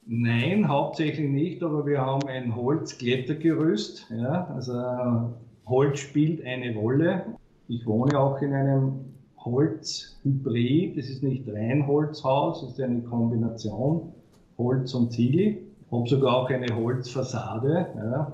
Nein, 0.06 0.68
hauptsächlich 0.68 1.30
nicht, 1.30 1.64
aber 1.64 1.86
wir 1.86 2.00
haben 2.00 2.28
ein 2.28 2.56
Holzklettergerüst. 2.56 4.08
Ja, 4.12 4.48
also 4.54 5.34
Holz 5.66 6.00
spielt 6.00 6.46
eine 6.46 6.76
Rolle. 6.76 7.26
Ich 7.68 7.86
wohne 7.86 8.20
auch 8.20 8.42
in 8.42 8.54
einem 8.54 9.17
Holzhybrid. 9.40 10.98
Das 10.98 11.10
ist 11.10 11.24
nicht 11.24 11.48
rein 11.48 11.88
Holzhaus, 11.88 12.64
es 12.64 12.72
ist 12.72 12.82
eine 12.82 13.02
Kombination 13.02 14.14
Holz 14.58 14.94
und 14.94 15.12
Ziegel. 15.12 15.58
Ich 15.86 15.92
habe 15.92 16.10
sogar 16.10 16.36
auch 16.36 16.50
eine 16.50 16.76
Holzfassade. 16.76 17.94
Ja. 17.96 18.32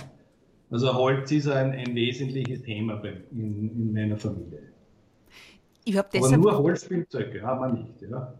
Also 0.71 0.93
Holz 0.93 1.31
ist 1.31 1.47
ein, 1.47 1.71
ein 1.71 1.93
wesentliches 1.93 2.63
Thema 2.63 2.95
bei, 2.95 3.21
in, 3.31 3.69
in 3.69 3.93
meiner 3.93 4.17
Familie. 4.17 4.63
Ich 5.85 5.97
habe 5.97 6.07
deshalb. 6.11 6.33
Aber 6.33 6.41
nur 6.41 6.57
Holzspielzeuge 6.57 7.41
haben 7.41 7.61
wir 7.61 7.83
nicht, 7.83 8.01
ja. 8.01 8.33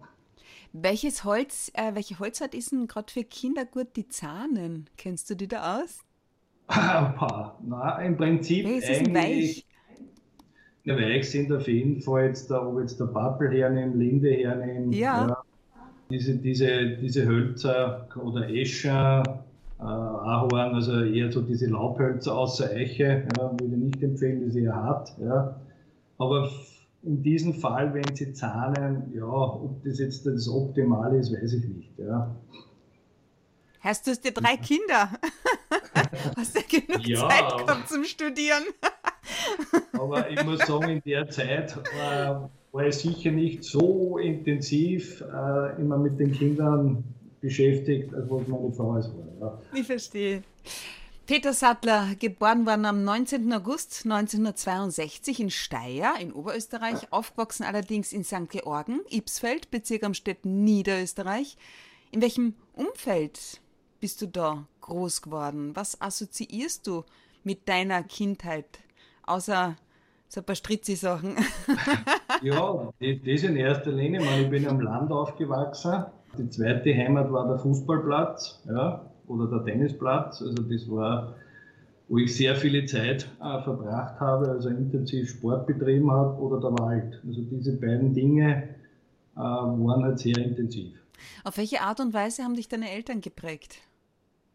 Welches 0.72 1.24
Holz, 1.24 1.72
äh, 1.76 1.94
welche 1.94 2.18
Holzart 2.18 2.56
ist 2.56 2.72
denn 2.72 2.88
gerade 2.88 3.12
für 3.12 3.24
Kinder 3.24 3.66
gut 3.66 3.96
die 3.96 4.08
Zahnen? 4.08 4.90
Kennst 4.98 5.30
du 5.30 5.36
die 5.36 5.48
da 5.48 5.80
aus? 5.80 6.00
Na, 6.68 8.00
im 8.00 8.18
Prinzip. 8.18 8.66
Welches 8.66 8.90
ist 8.90 9.06
denn 9.06 9.14
weich? 9.14 9.68
Ja, 10.86 10.98
weich 10.98 11.30
sind 11.30 11.52
auf 11.52 11.68
jeden 11.68 12.02
Fall 12.02 12.28
jetzt, 12.28 12.52
da, 12.52 12.66
ob 12.66 12.80
jetzt 12.80 13.00
der 13.00 13.06
Pappel 13.06 13.50
hernehmen, 13.52 13.98
Linde 13.98 14.32
hernehmen. 14.32 14.92
Ja. 14.92 15.28
ja. 15.28 15.44
diese, 16.10 16.36
diese, 16.36 16.98
diese 16.98 17.26
Hölzer 17.26 18.08
oder 18.22 18.50
Escher, 18.50 19.46
äh, 19.80 19.84
Ahorn, 19.84 20.76
also 20.76 21.04
eher 21.04 21.32
so 21.32 21.42
diese 21.42 21.68
Laubhölzer 21.68 22.38
außer 22.38 22.70
Eiche, 22.72 23.26
ja, 23.38 23.52
würde 23.52 23.76
ich 23.76 23.82
nicht 23.82 24.04
empfehlen, 24.04 24.42
die 24.42 24.46
ist 24.48 24.56
eher 24.56 24.76
hart. 24.76 25.14
Ja. 25.20 25.56
Aber 26.18 26.50
in 27.04 27.24
diesem 27.24 27.54
Fall, 27.54 27.94
wenn 27.94 28.16
sie 28.16 28.34
zahlen, 28.34 29.12
ja, 29.14 29.26
ob 29.26 29.84
das 29.84 30.00
jetzt 30.00 30.26
das 30.26 30.50
Optimale 30.50 31.18
ist, 31.18 31.34
weiß 31.34 31.54
ich 31.54 31.66
nicht. 31.66 31.98
Ja. 31.98 32.36
Hast 33.80 34.08
du 34.08 34.16
dir 34.16 34.32
drei 34.32 34.58
Kinder? 34.58 35.12
Hast 36.38 36.58
du 36.58 36.62
genug 36.62 37.06
ja, 37.06 37.28
Zeit 37.28 37.58
gehabt 37.58 37.90
zum 37.90 38.04
Studieren? 38.06 38.64
Aber 39.94 40.30
ich 40.30 40.44
muss 40.44 40.60
sagen, 40.60 40.90
in 40.90 41.02
der 41.06 41.30
Zeit 41.30 41.76
äh, 41.98 42.36
war 42.72 42.88
ich 42.88 42.96
sicher 42.96 43.32
nicht 43.32 43.64
so 43.64 44.18
intensiv 44.18 45.22
äh, 45.22 45.82
immer 45.82 45.98
mit 45.98 46.20
den 46.20 46.32
Kindern 46.32 47.04
beschäftigt, 47.42 48.14
als 48.14 48.30
was 48.30 48.48
meine 48.48 48.72
Frau 48.72 48.98
es 48.98 49.10
war. 49.10 49.28
Ja. 49.40 49.62
Ich 49.74 49.86
verstehe. 49.86 50.44
Peter 51.26 51.54
Sattler, 51.54 52.16
geboren 52.20 52.66
worden 52.66 52.86
am 52.86 53.04
19. 53.06 53.52
August 53.54 54.02
1962 54.04 55.40
in 55.40 55.50
Steyr 55.50 56.16
in 56.20 56.34
Oberösterreich, 56.34 57.14
aufgewachsen 57.14 57.64
allerdings 57.64 58.12
in 58.12 58.26
St. 58.26 58.50
Georgen, 58.50 59.00
Ibsfeld, 59.10 59.72
Bezirk 59.72 60.04
am 60.04 60.14
Städten 60.14 60.66
Niederösterreich. 60.66 61.58
In 62.12 62.22
welchem 62.22 62.56
Umfeld 62.74 63.62
bist 64.02 64.22
du 64.22 64.28
da 64.28 64.68
groß 64.82 65.22
geworden? 65.22 65.76
Was 65.76 66.02
assoziierst 66.02 66.86
du 66.88 67.06
mit 67.46 67.70
deiner 67.70 68.04
Kindheit? 68.04 68.80
Außer 69.26 69.76
so 70.28 70.42
ein 70.42 70.46
paar 70.46 70.56
Stritzi-Sachen. 70.56 71.36
ja, 72.42 72.90
das 73.00 73.44
in 73.44 73.56
erster 73.56 73.92
Linie. 73.92 74.22
Ich 74.42 74.50
bin 74.50 74.68
am 74.68 74.80
Land 74.80 75.12
aufgewachsen. 75.12 76.06
Die 76.38 76.50
zweite 76.50 76.94
Heimat 76.96 77.32
war 77.32 77.48
der 77.48 77.60
Fußballplatz. 77.60 78.64
Ja 78.66 79.10
oder 79.28 79.48
der 79.48 79.66
Tennisplatz. 79.66 80.42
Also 80.42 80.64
das 80.64 80.90
war, 80.90 81.36
wo 82.08 82.18
ich 82.18 82.36
sehr 82.36 82.56
viele 82.56 82.86
Zeit 82.86 83.28
äh, 83.42 83.62
verbracht 83.62 84.20
habe, 84.20 84.50
also 84.50 84.70
intensiv 84.70 85.30
Sport 85.30 85.68
betrieben 85.68 86.12
habe 86.12 86.40
oder 86.40 86.60
der 86.60 86.78
Wald. 86.80 87.22
Also 87.26 87.42
diese 87.42 87.80
beiden 87.80 88.14
Dinge 88.14 88.70
äh, 89.36 89.40
waren 89.40 90.04
halt 90.04 90.20
sehr 90.20 90.38
intensiv. 90.38 90.94
Auf 91.44 91.58
welche 91.58 91.82
Art 91.82 92.00
und 92.00 92.14
Weise 92.14 92.44
haben 92.44 92.56
dich 92.56 92.68
deine 92.68 92.92
Eltern 92.92 93.22
geprägt? 93.22 93.78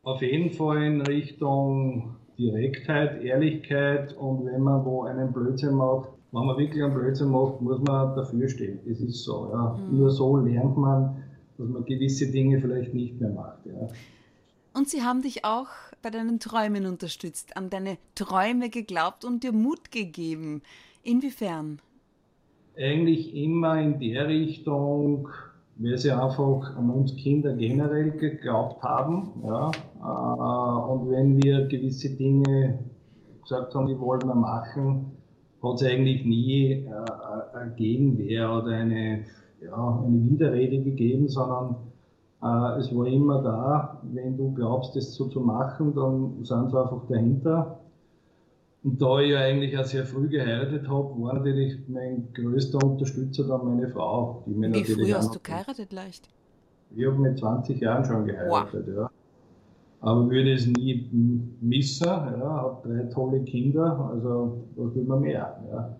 Auf 0.02 0.22
jeden 0.22 0.52
Fall 0.52 0.82
in 0.84 1.00
Richtung 1.02 2.16
Direktheit, 2.38 3.22
Ehrlichkeit 3.22 4.16
und 4.16 4.46
wenn 4.46 4.62
man 4.62 4.84
wo 4.84 5.02
einen 5.02 5.32
Blödsinn 5.32 5.74
macht, 5.74 6.10
wenn 6.30 6.44
man 6.44 6.56
wirklich 6.58 6.82
einen 6.82 6.94
Blödsinn 6.94 7.30
macht, 7.30 7.60
muss 7.60 7.80
man 7.80 8.14
dafür 8.14 8.48
stehen. 8.48 8.78
Das 8.86 9.00
ist 9.00 9.24
so. 9.24 9.50
Ja. 9.52 9.76
Mhm. 9.76 9.98
Nur 9.98 10.10
so 10.10 10.36
lernt 10.36 10.76
man, 10.76 11.22
dass 11.56 11.68
man 11.68 11.84
gewisse 11.84 12.30
Dinge 12.30 12.60
vielleicht 12.60 12.94
nicht 12.94 13.20
mehr 13.20 13.30
macht. 13.30 13.66
Ja. 13.66 13.88
Und 14.74 14.88
sie 14.88 15.02
haben 15.02 15.22
dich 15.22 15.44
auch 15.44 15.68
bei 16.02 16.10
deinen 16.10 16.38
Träumen 16.38 16.86
unterstützt, 16.86 17.56
an 17.56 17.70
deine 17.70 17.98
Träume 18.14 18.70
geglaubt 18.70 19.24
und 19.24 19.42
dir 19.42 19.52
Mut 19.52 19.90
gegeben. 19.90 20.62
Inwiefern? 21.02 21.80
Eigentlich 22.76 23.34
immer 23.34 23.80
in 23.80 23.98
der 23.98 24.28
Richtung, 24.28 25.28
weil 25.78 25.96
sie 25.96 26.10
einfach 26.10 26.76
an 26.76 26.90
uns 26.90 27.14
Kinder 27.16 27.54
generell 27.54 28.10
geglaubt 28.10 28.82
haben. 28.82 29.32
Ja. 29.44 29.70
Äh, 30.00 30.92
und 30.92 31.10
wenn 31.10 31.42
wir 31.42 31.66
gewisse 31.66 32.10
Dinge 32.10 32.80
gesagt 33.42 33.74
haben, 33.74 33.86
die 33.86 33.98
wollen 33.98 34.26
wir 34.26 34.34
machen, 34.34 35.12
hat 35.62 35.74
es 35.80 35.84
eigentlich 35.84 36.24
nie 36.24 36.84
äh, 36.84 37.56
eine 37.56 37.72
Gegenwehr 37.76 38.52
oder 38.52 38.72
eine, 38.72 39.24
ja, 39.62 40.02
eine 40.04 40.30
Widerrede 40.30 40.82
gegeben, 40.82 41.28
sondern 41.28 41.76
äh, 42.42 42.78
es 42.78 42.94
war 42.94 43.06
immer 43.06 43.42
da, 43.42 44.02
wenn 44.12 44.36
du 44.36 44.52
glaubst, 44.54 44.96
das 44.96 45.14
so 45.14 45.28
zu 45.28 45.40
machen, 45.40 45.94
dann 45.94 46.44
sind 46.44 46.70
sie 46.70 46.80
einfach 46.80 47.06
dahinter. 47.08 47.80
Und 48.88 49.02
da 49.02 49.20
ich 49.20 49.32
ja 49.32 49.40
eigentlich 49.40 49.76
auch 49.76 49.84
sehr 49.84 50.06
früh 50.06 50.28
geheiratet 50.28 50.88
habe, 50.88 51.10
war 51.20 51.34
natürlich 51.34 51.76
mein 51.88 52.32
größter 52.32 52.82
Unterstützer 52.82 53.46
dann 53.46 53.66
meine 53.66 53.86
Frau. 53.90 54.42
Die 54.46 54.54
mir 54.54 54.72
Wie 54.72 54.82
früh 54.82 55.12
hast 55.12 55.34
du 55.34 55.40
geheiratet 55.40 55.92
leicht? 55.92 56.26
Ich 56.96 57.04
habe 57.04 57.18
mit 57.18 57.38
20 57.38 57.78
Jahren 57.82 58.02
schon 58.06 58.24
geheiratet, 58.24 58.86
wow. 58.86 58.96
ja. 58.96 59.10
Aber 60.00 60.30
würde 60.30 60.54
es 60.54 60.66
nie 60.66 61.06
missen, 61.60 62.06
ja, 62.06 62.40
habe 62.40 62.88
drei 62.88 63.02
tolle 63.12 63.42
Kinder, 63.42 64.10
also 64.10 64.64
was 64.74 64.94
will 64.94 65.04
man 65.04 65.20
mehr, 65.20 65.62
ja. 65.70 65.94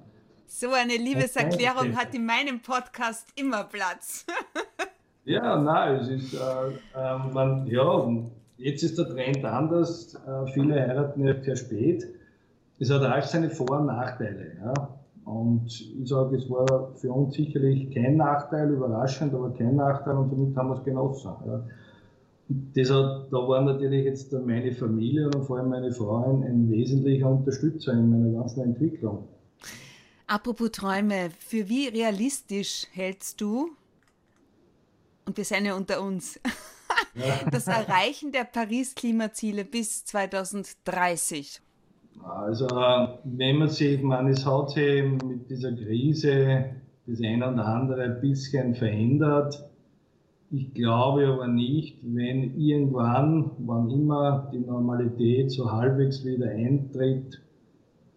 So 0.46 0.68
eine 0.72 0.96
Liebeserklärung 0.96 1.94
hat 1.94 2.14
in 2.14 2.24
meinem 2.24 2.60
Podcast 2.60 3.28
immer 3.36 3.64
Platz. 3.64 4.24
Ja, 5.24 5.60
nein, 5.60 5.96
es 5.96 6.08
ist, 6.08 6.32
äh, 6.32 6.38
äh, 6.96 7.18
man, 7.34 7.66
ja, 7.66 8.08
jetzt 8.56 8.82
ist 8.82 8.96
der 8.96 9.10
Trend 9.10 9.44
anders. 9.44 10.14
Äh, 10.14 10.50
viele 10.54 10.80
heiraten 10.80 11.22
ja 11.22 11.38
sehr 11.42 11.54
spät. 11.54 12.06
Es 12.78 12.90
hat 12.90 13.02
alles 13.02 13.30
seine 13.30 13.50
Vor- 13.50 13.80
und 13.80 13.86
Nachteile. 13.86 14.52
Ja. 14.60 14.98
Und 15.24 15.66
ich 15.66 16.08
sage, 16.08 16.36
es 16.36 16.48
war 16.48 16.94
für 16.94 17.12
uns 17.12 17.34
sicherlich 17.34 17.92
kein 17.94 18.16
Nachteil, 18.16 18.70
überraschend, 18.70 19.34
aber 19.34 19.50
kein 19.50 19.76
Nachteil 19.76 20.16
und 20.16 20.30
somit 20.30 20.56
haben 20.56 20.70
wir 20.70 20.76
es 20.76 20.84
genossen. 20.84 21.32
Ja. 21.46 21.66
Das 22.48 22.90
hat, 22.90 23.30
da 23.30 23.36
war 23.36 23.60
natürlich 23.60 24.06
jetzt 24.06 24.32
meine 24.32 24.72
Familie 24.72 25.26
und 25.26 25.44
vor 25.44 25.58
allem 25.58 25.68
meine 25.68 25.92
Frau 25.92 26.24
ein, 26.24 26.42
ein 26.44 26.70
wesentlicher 26.70 27.28
Unterstützer 27.28 27.92
in 27.92 28.08
meiner 28.08 28.38
ganzen 28.38 28.62
Entwicklung. 28.62 29.28
Apropos 30.26 30.70
Träume, 30.70 31.30
für 31.38 31.68
wie 31.68 31.88
realistisch 31.88 32.86
hältst 32.92 33.40
du 33.42 33.70
und 35.26 35.36
wir 35.36 35.44
sind 35.44 35.66
ja 35.66 35.74
unter 35.74 36.02
uns, 36.02 36.40
das 37.50 37.66
Erreichen 37.66 38.32
der 38.32 38.44
Paris-Klimaziele 38.44 39.66
bis 39.66 40.06
2030? 40.06 41.60
Also, 42.22 42.66
wenn 43.24 43.56
man 43.56 43.68
sieht, 43.68 44.02
man, 44.02 44.28
es 44.28 44.44
hat 44.46 44.70
sich 44.70 45.04
mit 45.04 45.48
dieser 45.48 45.72
Krise 45.72 46.64
das 47.06 47.20
eine 47.20 47.52
oder 47.52 47.66
andere 47.66 48.02
ein 48.02 48.20
bisschen 48.20 48.74
verändert. 48.74 49.64
Ich 50.50 50.72
glaube 50.74 51.26
aber 51.26 51.46
nicht, 51.46 51.98
wenn 52.02 52.58
irgendwann, 52.58 53.50
wann 53.58 53.90
immer 53.90 54.50
die 54.52 54.58
Normalität 54.58 55.50
so 55.50 55.70
halbwegs 55.70 56.24
wieder 56.24 56.50
eintritt, 56.50 57.40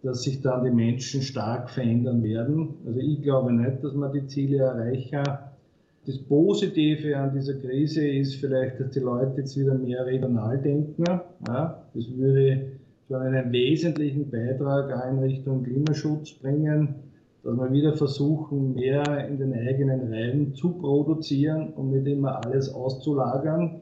dass 0.04 0.24
sich 0.24 0.42
dann 0.42 0.64
die 0.64 0.72
Menschen 0.72 1.22
stark 1.22 1.70
verändern 1.70 2.24
werden. 2.24 2.76
Also 2.86 3.00
ich 3.00 3.22
glaube 3.22 3.54
nicht, 3.54 3.84
dass 3.84 3.94
man 3.94 4.12
die 4.14 4.26
Ziele 4.28 4.58
erreichen 4.58 5.24
das 6.06 6.18
Positive 6.18 7.16
an 7.16 7.32
dieser 7.34 7.56
Krise 7.56 8.08
ist 8.08 8.36
vielleicht, 8.36 8.80
dass 8.80 8.92
die 8.92 9.00
Leute 9.00 9.42
jetzt 9.42 9.58
wieder 9.58 9.76
mehr 9.76 10.06
regional 10.06 10.58
denken. 10.58 11.04
Ja, 11.48 11.84
das 11.94 12.18
würde 12.18 12.72
schon 13.12 13.22
einen 13.22 13.52
wesentlichen 13.52 14.30
Beitrag 14.30 14.92
auch 14.94 15.12
in 15.12 15.20
Richtung 15.20 15.64
Klimaschutz 15.64 16.32
bringen, 16.32 16.96
dass 17.44 17.58
wir 17.58 17.72
wieder 17.72 17.94
versuchen, 17.94 18.76
mehr 18.76 19.28
in 19.28 19.38
den 19.38 19.54
eigenen 19.54 20.14
Reihen 20.14 20.54
zu 20.54 20.72
produzieren 20.72 21.74
und 21.74 21.92
nicht 21.92 22.08
immer 22.08 22.46
alles 22.46 22.74
auszulagern, 22.74 23.82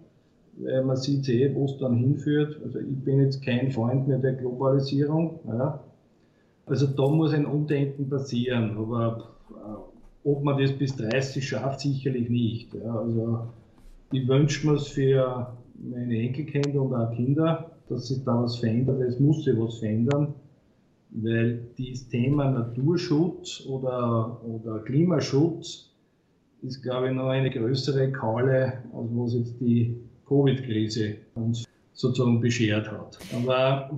weil 0.58 0.84
man 0.84 0.96
sieht 0.96 1.30
eh, 1.30 1.54
wo 1.54 1.66
es 1.66 1.78
dann 1.78 1.96
hinführt. 1.98 2.60
Also 2.64 2.80
ich 2.80 3.04
bin 3.04 3.22
jetzt 3.22 3.44
kein 3.44 3.70
Freund 3.70 4.08
mehr 4.08 4.18
der 4.18 4.34
Globalisierung. 4.34 5.40
Ja. 5.48 5.84
Also 6.66 6.88
da 6.88 7.08
muss 7.08 7.34
ein 7.34 7.46
Umdenken 7.46 8.10
passieren. 8.10 8.78
Aber 8.78 9.30
ob 10.24 10.44
man 10.44 10.60
das 10.60 10.72
bis 10.72 10.96
30 10.96 11.48
schafft, 11.48 11.82
sicherlich 11.82 12.30
nicht. 12.30 12.74
Ja, 12.74 12.96
also 12.96 13.48
ich 14.12 14.28
wünsche 14.28 14.68
mir 14.68 14.74
es 14.74 14.88
für 14.88 15.54
meine 15.78 16.18
Enkelkinder 16.18 16.82
und 16.82 16.94
auch 16.96 17.12
Kinder, 17.12 17.72
dass 17.90 18.08
sich 18.08 18.24
da 18.24 18.44
was 18.44 18.58
verändert, 18.58 19.02
es 19.02 19.20
muss 19.20 19.44
sich 19.44 19.58
was 19.58 19.80
verändern, 19.80 20.34
weil 21.12 21.68
das 21.78 22.08
Thema 22.08 22.52
Naturschutz 22.52 23.66
oder, 23.68 24.40
oder 24.46 24.80
Klimaschutz 24.80 25.90
ist, 26.62 26.82
glaube 26.84 27.08
ich, 27.08 27.14
noch 27.14 27.28
eine 27.28 27.50
größere 27.50 28.12
Kaule, 28.12 28.84
als 28.94 29.10
was 29.12 29.34
jetzt 29.34 29.60
die 29.60 29.96
Covid-Krise 30.28 31.16
uns 31.36 31.66
sozusagen 31.94 32.40
beschert 32.40 32.92
hat. 32.92 33.18
Aber 33.36 33.90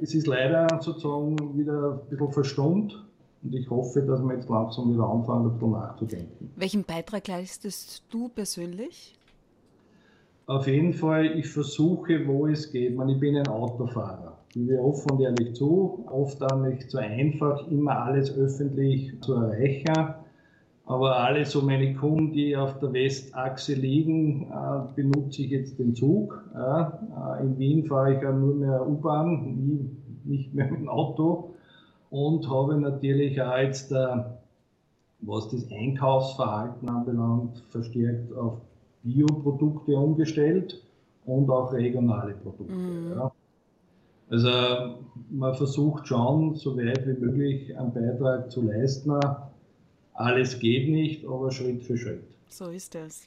es 0.00 0.14
ist 0.14 0.26
leider 0.26 0.66
sozusagen 0.82 1.56
wieder 1.56 2.00
ein 2.02 2.10
bisschen 2.10 2.32
verstummt 2.32 3.04
und 3.42 3.54
ich 3.54 3.70
hoffe, 3.70 4.02
dass 4.02 4.20
wir 4.20 4.34
jetzt 4.34 4.48
langsam 4.48 4.92
wieder 4.92 5.08
anfangen, 5.08 5.44
darüber 5.44 5.78
nachzudenken. 5.78 6.50
Welchen 6.56 6.84
Beitrag 6.84 7.28
leistest 7.28 8.02
du 8.10 8.28
persönlich? 8.28 9.15
Auf 10.48 10.68
jeden 10.68 10.92
Fall, 10.92 11.26
ich 11.36 11.48
versuche, 11.48 12.24
wo 12.28 12.46
es 12.46 12.70
geht. 12.70 12.92
Ich, 12.92 12.96
meine, 12.96 13.14
ich 13.14 13.18
bin 13.18 13.36
ein 13.36 13.48
Autofahrer. 13.48 14.38
Ich 14.50 14.54
gebe 14.54 14.80
offen 14.80 15.10
und 15.10 15.20
ehrlich 15.20 15.56
zu. 15.56 16.04
Oft 16.06 16.40
auch 16.40 16.60
nicht 16.60 16.88
so 16.88 16.98
einfach, 16.98 17.66
immer 17.68 18.04
alles 18.04 18.32
öffentlich 18.38 19.20
zu 19.22 19.34
erreichen. 19.34 20.14
Aber 20.84 21.16
alle 21.16 21.44
so 21.44 21.62
meine 21.62 21.94
Kunden, 21.94 22.32
die 22.32 22.56
auf 22.56 22.78
der 22.78 22.92
Westachse 22.92 23.74
liegen, 23.74 24.42
äh, 24.52 24.94
benutze 24.94 25.42
ich 25.42 25.50
jetzt 25.50 25.80
den 25.80 25.96
Zug. 25.96 26.44
Äh, 26.54 27.42
in 27.42 27.58
Wien 27.58 27.84
fahre 27.86 28.14
ich 28.14 28.22
ja 28.22 28.30
nur 28.30 28.54
mehr 28.54 28.86
U-Bahn, 28.86 29.90
nicht 30.22 30.54
mehr 30.54 30.70
mit 30.70 30.78
dem 30.78 30.88
Auto 30.88 31.54
und 32.10 32.48
habe 32.48 32.76
natürlich 32.80 33.42
auch 33.42 33.58
jetzt, 33.58 33.90
äh, 33.90 34.16
was 35.22 35.48
das 35.48 35.68
Einkaufsverhalten 35.72 36.88
anbelangt, 36.88 37.64
verstärkt 37.70 38.32
auf 38.36 38.60
Bioprodukte 39.06 39.96
umgestellt 39.96 40.82
und 41.24 41.48
auch 41.48 41.72
regionale 41.72 42.34
Produkte. 42.34 42.72
Mhm. 42.72 43.12
Ja. 43.12 43.32
Also 44.28 44.98
man 45.30 45.54
versucht 45.54 46.08
schon, 46.08 46.56
so 46.56 46.76
weit 46.76 47.06
wie 47.06 47.12
möglich 47.12 47.78
einen 47.78 47.94
Beitrag 47.94 48.50
zu 48.50 48.62
leisten, 48.62 49.12
Alles 50.14 50.58
geht 50.58 50.88
nicht, 50.88 51.26
aber 51.26 51.52
Schritt 51.52 51.82
für 51.84 51.96
Schritt. 51.96 52.24
So 52.48 52.66
ist 52.68 52.94
es. 52.94 53.26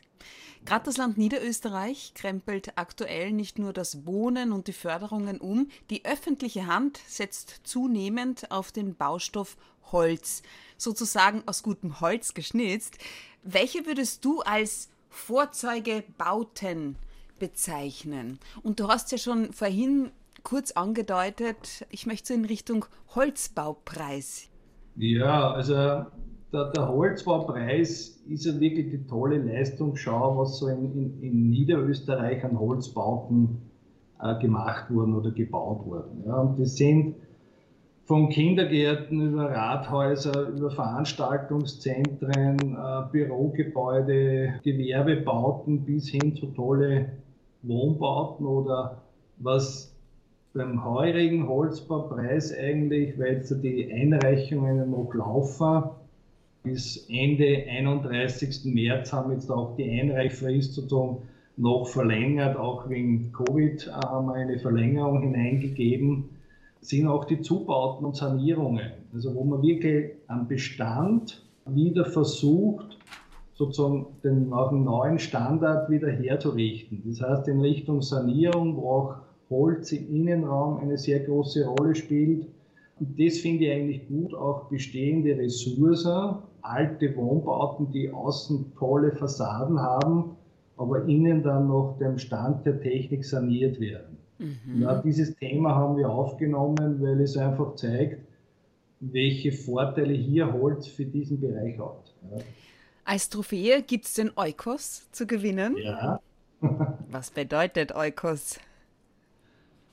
Gerade 0.66 0.86
das 0.86 0.98
Land 0.98 1.18
Niederösterreich 1.18 2.14
krempelt 2.16 2.74
aktuell 2.76 3.32
nicht 3.32 3.60
nur 3.60 3.72
das 3.72 4.06
Wohnen 4.06 4.52
und 4.52 4.68
die 4.68 4.74
Förderungen 4.74 5.40
um, 5.40 5.70
die 5.90 6.04
öffentliche 6.04 6.68
Hand 6.68 7.00
setzt 7.08 7.62
zunehmend 7.64 8.52
auf 8.52 8.72
den 8.72 8.96
Baustoff 8.96 9.56
Holz, 9.92 10.44
sozusagen 10.78 11.44
aus 11.46 11.64
gutem 11.64 12.02
Holz 12.02 12.34
geschnitzt. 12.34 12.98
Welche 13.44 13.86
würdest 13.86 14.26
du 14.26 14.42
als 14.42 14.90
Vorzeugebauten 15.10 16.96
bezeichnen? 17.40 18.40
Und 18.64 18.80
du 18.80 18.88
hast 18.88 19.12
ja 19.12 19.18
schon 19.18 19.52
vorhin 19.54 20.12
kurz 20.44 20.72
angedeutet, 20.72 21.86
ich 21.90 22.06
möchte 22.06 22.30
so 22.30 22.34
in 22.34 22.46
Richtung 22.46 22.86
Holzbaupreis. 23.16 24.48
Ja, 24.96 25.52
also 25.52 25.74
der, 25.74 26.72
der 26.76 26.88
Holzbaupreis 26.90 28.22
ist 28.28 28.46
ja 28.46 28.60
wirklich 28.60 28.90
die 28.90 29.06
tolle 29.08 29.38
Leistungsschau, 29.38 30.38
was 30.38 30.60
so 30.60 30.68
in, 30.68 30.94
in, 30.94 31.22
in 31.22 31.50
Niederösterreich 31.50 32.44
an 32.44 32.60
Holzbauten 32.60 33.62
äh, 34.22 34.40
gemacht 34.40 34.90
wurden 34.90 35.16
oder 35.16 35.32
gebaut 35.32 35.86
wurden. 35.86 36.24
Ja, 36.26 36.38
und 36.38 36.60
das 36.60 36.76
sind 36.76 37.16
von 38.10 38.30
Kindergärten 38.30 39.22
über 39.22 39.52
Rathäuser, 39.52 40.48
über 40.48 40.72
Veranstaltungszentren, 40.72 42.58
äh, 42.76 43.04
Bürogebäude, 43.12 44.56
Gewerbebauten 44.64 45.86
bis 45.86 46.10
hin 46.10 46.36
zu 46.36 46.48
tolle 46.48 47.12
Wohnbauten 47.62 48.48
oder 48.48 49.04
was 49.38 49.96
beim 50.56 50.84
heurigen 50.84 51.48
Holzbaupreis 51.48 52.52
eigentlich, 52.52 53.20
weil 53.20 53.34
jetzt 53.34 53.56
die 53.62 53.94
Einreichungen 53.94 54.90
noch 54.90 55.14
laufen, 55.14 55.84
bis 56.64 57.06
Ende 57.10 57.64
31. 57.70 58.74
März 58.74 59.14
haben 59.14 59.34
jetzt 59.34 59.52
auch 59.52 59.76
die 59.76 59.88
Einreichfrist 59.88 60.74
sozusagen 60.74 61.18
noch 61.58 61.86
verlängert, 61.86 62.58
auch 62.58 62.90
wegen 62.90 63.32
Covid 63.34 63.88
haben 63.94 64.30
wir 64.30 64.34
eine 64.34 64.58
Verlängerung 64.58 65.22
hineingegeben, 65.22 66.39
sind 66.82 67.08
auch 67.08 67.26
die 67.26 67.42
Zubauten 67.42 68.06
und 68.06 68.16
Sanierungen, 68.16 68.92
also 69.14 69.36
wo 69.36 69.44
man 69.44 69.62
wirklich 69.62 70.12
am 70.28 70.48
Bestand 70.48 71.44
wieder 71.66 72.06
versucht, 72.06 72.98
sozusagen 73.54 74.08
den, 74.24 74.50
nach 74.50 74.72
einem 74.72 74.86
neuen 74.86 75.20
Standard 75.20 75.90
wieder 75.90 76.10
herzurichten. 76.10 77.04
Das 77.06 77.22
heißt 77.22 77.48
in 77.50 77.60
Richtung 77.60 78.02
Sanierung, 78.02 78.78
wo 78.78 78.90
auch 78.90 79.16
Holz 79.50 79.92
im 79.92 80.16
Innenraum 80.16 80.78
eine 80.78 80.98
sehr 80.98 81.20
große 81.20 81.66
Rolle 81.66 81.96
spielt. 81.96 82.48
Und 83.00 83.20
das 83.20 83.40
finde 83.40 83.66
ich 83.66 83.72
eigentlich 83.72 84.08
gut, 84.08 84.34
auch 84.34 84.70
bestehende 84.70 85.38
Ressourcen, 85.38 86.36
alte 86.62 87.16
Wohnbauten, 87.16 87.92
die 87.92 88.12
außen 88.12 88.74
tolle 88.78 89.12
Fassaden 89.12 89.80
haben, 89.80 90.36
aber 90.78 91.04
innen 91.06 91.44
dann 91.44 91.68
noch 91.68 91.98
dem 92.00 92.18
Stand 92.18 92.66
der 92.66 92.80
Technik 92.80 93.26
saniert 93.26 93.80
werden. 93.80 94.19
Mhm. 94.40 94.82
Ja, 94.82 95.02
dieses 95.02 95.36
Thema 95.36 95.76
haben 95.76 95.98
wir 95.98 96.10
aufgenommen, 96.10 97.02
weil 97.02 97.22
es 97.22 97.38
einfach 97.38 97.76
zeigt, 97.76 98.26
welche 99.02 99.52
Vorteile 99.52 100.14
hier 100.14 100.52
Holz 100.52 100.88
für 100.88 101.06
diesen 101.06 101.40
Bereich 101.40 101.78
hat. 101.78 102.14
Ja. 102.32 102.38
Als 103.06 103.30
Trophäe 103.30 103.82
gibt 103.82 104.06
es 104.06 104.14
den 104.14 104.32
Eukos 104.36 105.10
zu 105.12 105.28
gewinnen. 105.28 105.76
Ja. 105.78 106.20
Was 107.12 107.32
bedeutet 107.32 107.96
Eukos? 107.96 108.60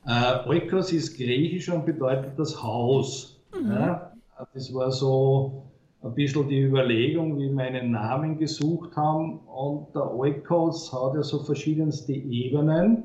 Äh, 0.06 0.48
Oikos 0.48 0.92
ist 0.92 1.16
griechisch 1.16 1.68
und 1.68 1.85
bedeutet 1.87 2.38
das 2.38 2.62
Haus. 2.62 3.40
Mhm. 3.54 3.70
Ja, 3.70 4.12
das 4.54 4.72
war 4.72 4.92
so 4.92 5.64
ein 6.02 6.14
bisschen 6.14 6.48
die 6.48 6.61
Überlegung, 6.61 7.38
wie 7.38 7.50
wir 7.50 7.64
einen 7.64 7.90
Namen 7.90 8.38
gesucht 8.38 8.94
haben. 8.96 9.38
Und 9.40 9.94
der 9.94 10.14
Oikos 10.14 10.92
hat 10.92 11.14
ja 11.14 11.22
so 11.22 11.42
verschiedenste 11.42 12.12
Ebenen 12.12 13.04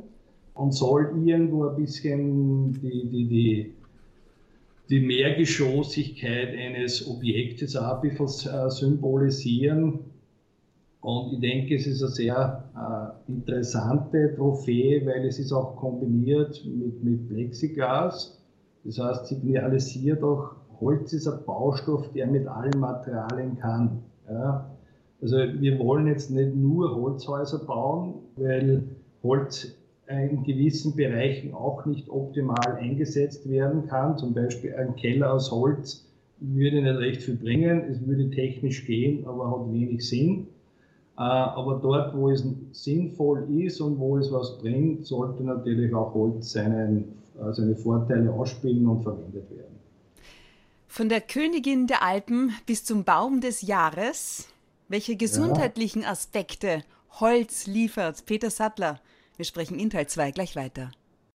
und 0.54 0.74
soll 0.74 1.12
irgendwo 1.26 1.68
ein 1.68 1.76
bisschen 1.76 2.74
die, 2.74 3.08
die, 3.08 3.28
die, 3.28 3.74
die 4.90 5.00
Mehrgeschossigkeit 5.00 6.50
eines 6.50 7.08
Objektes 7.08 7.76
auch 7.76 8.02
ein 8.02 8.10
bisschen 8.10 8.54
äh, 8.54 8.70
symbolisieren. 8.70 10.00
Und 11.02 11.34
ich 11.34 11.40
denke, 11.40 11.76
es 11.76 11.88
ist 11.88 12.04
eine 12.04 12.12
sehr 12.12 12.64
äh, 12.76 13.32
interessante 13.32 14.36
Trophäe, 14.36 15.06
weil 15.06 15.26
es 15.26 15.40
ist 15.40 15.52
auch 15.52 15.76
kombiniert 15.76 16.64
mit, 16.66 17.04
mit 17.04 17.30
Plexiglas. 17.30 18.38
Das 18.84 19.00
heißt, 19.00 19.28
signalisiert 19.28 20.22
auch, 20.24 20.56
Holz 20.80 21.14
ist 21.14 21.28
ein 21.28 21.40
Baustoff, 21.46 22.12
der 22.14 22.28
mit 22.28 22.48
allen 22.48 22.80
Materialien 22.80 23.58
kann. 23.58 24.04
Ja. 24.30 24.70
Also 25.22 25.38
wir 25.38 25.78
wollen 25.80 26.08
jetzt 26.08 26.32
nicht 26.32 26.56
nur 26.56 26.96
Holzhäuser 26.96 27.60
bauen, 27.60 28.16
weil 28.36 28.84
Holz 29.22 29.76
in 30.20 30.44
gewissen 30.44 30.96
Bereichen 30.96 31.54
auch 31.54 31.86
nicht 31.86 32.10
optimal 32.10 32.78
eingesetzt 32.80 33.50
werden 33.50 33.88
kann. 33.88 34.18
Zum 34.18 34.34
Beispiel 34.34 34.76
ein 34.76 34.96
Keller 34.96 35.34
aus 35.34 35.52
Holz 35.52 36.06
würde 36.40 36.82
nicht 36.82 36.98
recht 36.98 37.24
viel 37.24 37.36
bringen, 37.36 37.84
es 37.90 38.06
würde 38.06 38.30
technisch 38.32 38.86
gehen, 38.86 39.26
aber 39.28 39.52
hat 39.52 39.72
wenig 39.72 40.08
Sinn. 40.08 40.48
Äh, 41.18 41.22
aber 41.22 41.80
dort, 41.82 42.16
wo 42.16 42.30
es 42.30 42.44
sinnvoll 42.72 43.48
ist 43.52 43.80
und 43.80 44.00
wo 44.00 44.18
es 44.18 44.32
was 44.32 44.58
bringt, 44.58 45.06
sollte 45.06 45.44
natürlich 45.44 45.94
auch 45.94 46.14
Holz 46.14 46.54
seinen, 46.54 47.14
äh, 47.40 47.54
seine 47.54 47.76
Vorteile 47.76 48.32
ausspielen 48.32 48.88
und 48.88 49.04
verwendet 49.04 49.50
werden. 49.52 49.76
Von 50.88 51.10
der 51.10 51.22
Königin 51.22 51.88
der 51.88 52.04
Alpen 52.04 52.52
bis 52.66 52.84
zum 52.84 53.04
Baum 53.04 53.40
des 53.40 53.62
Jahres, 53.62 54.48
welche 54.90 55.16
gesundheitlichen 55.16 56.04
Aspekte 56.04 56.84
Holz 57.20 57.68
liefert, 57.68 58.26
Peter 58.26 58.50
Sattler. 58.50 59.00
Wir 59.38 59.46
sprechen 59.46 59.80
in 59.80 59.90
Teil 59.90 60.08
2 60.08 60.32
gleich 60.32 60.56
weiter. 60.56 60.92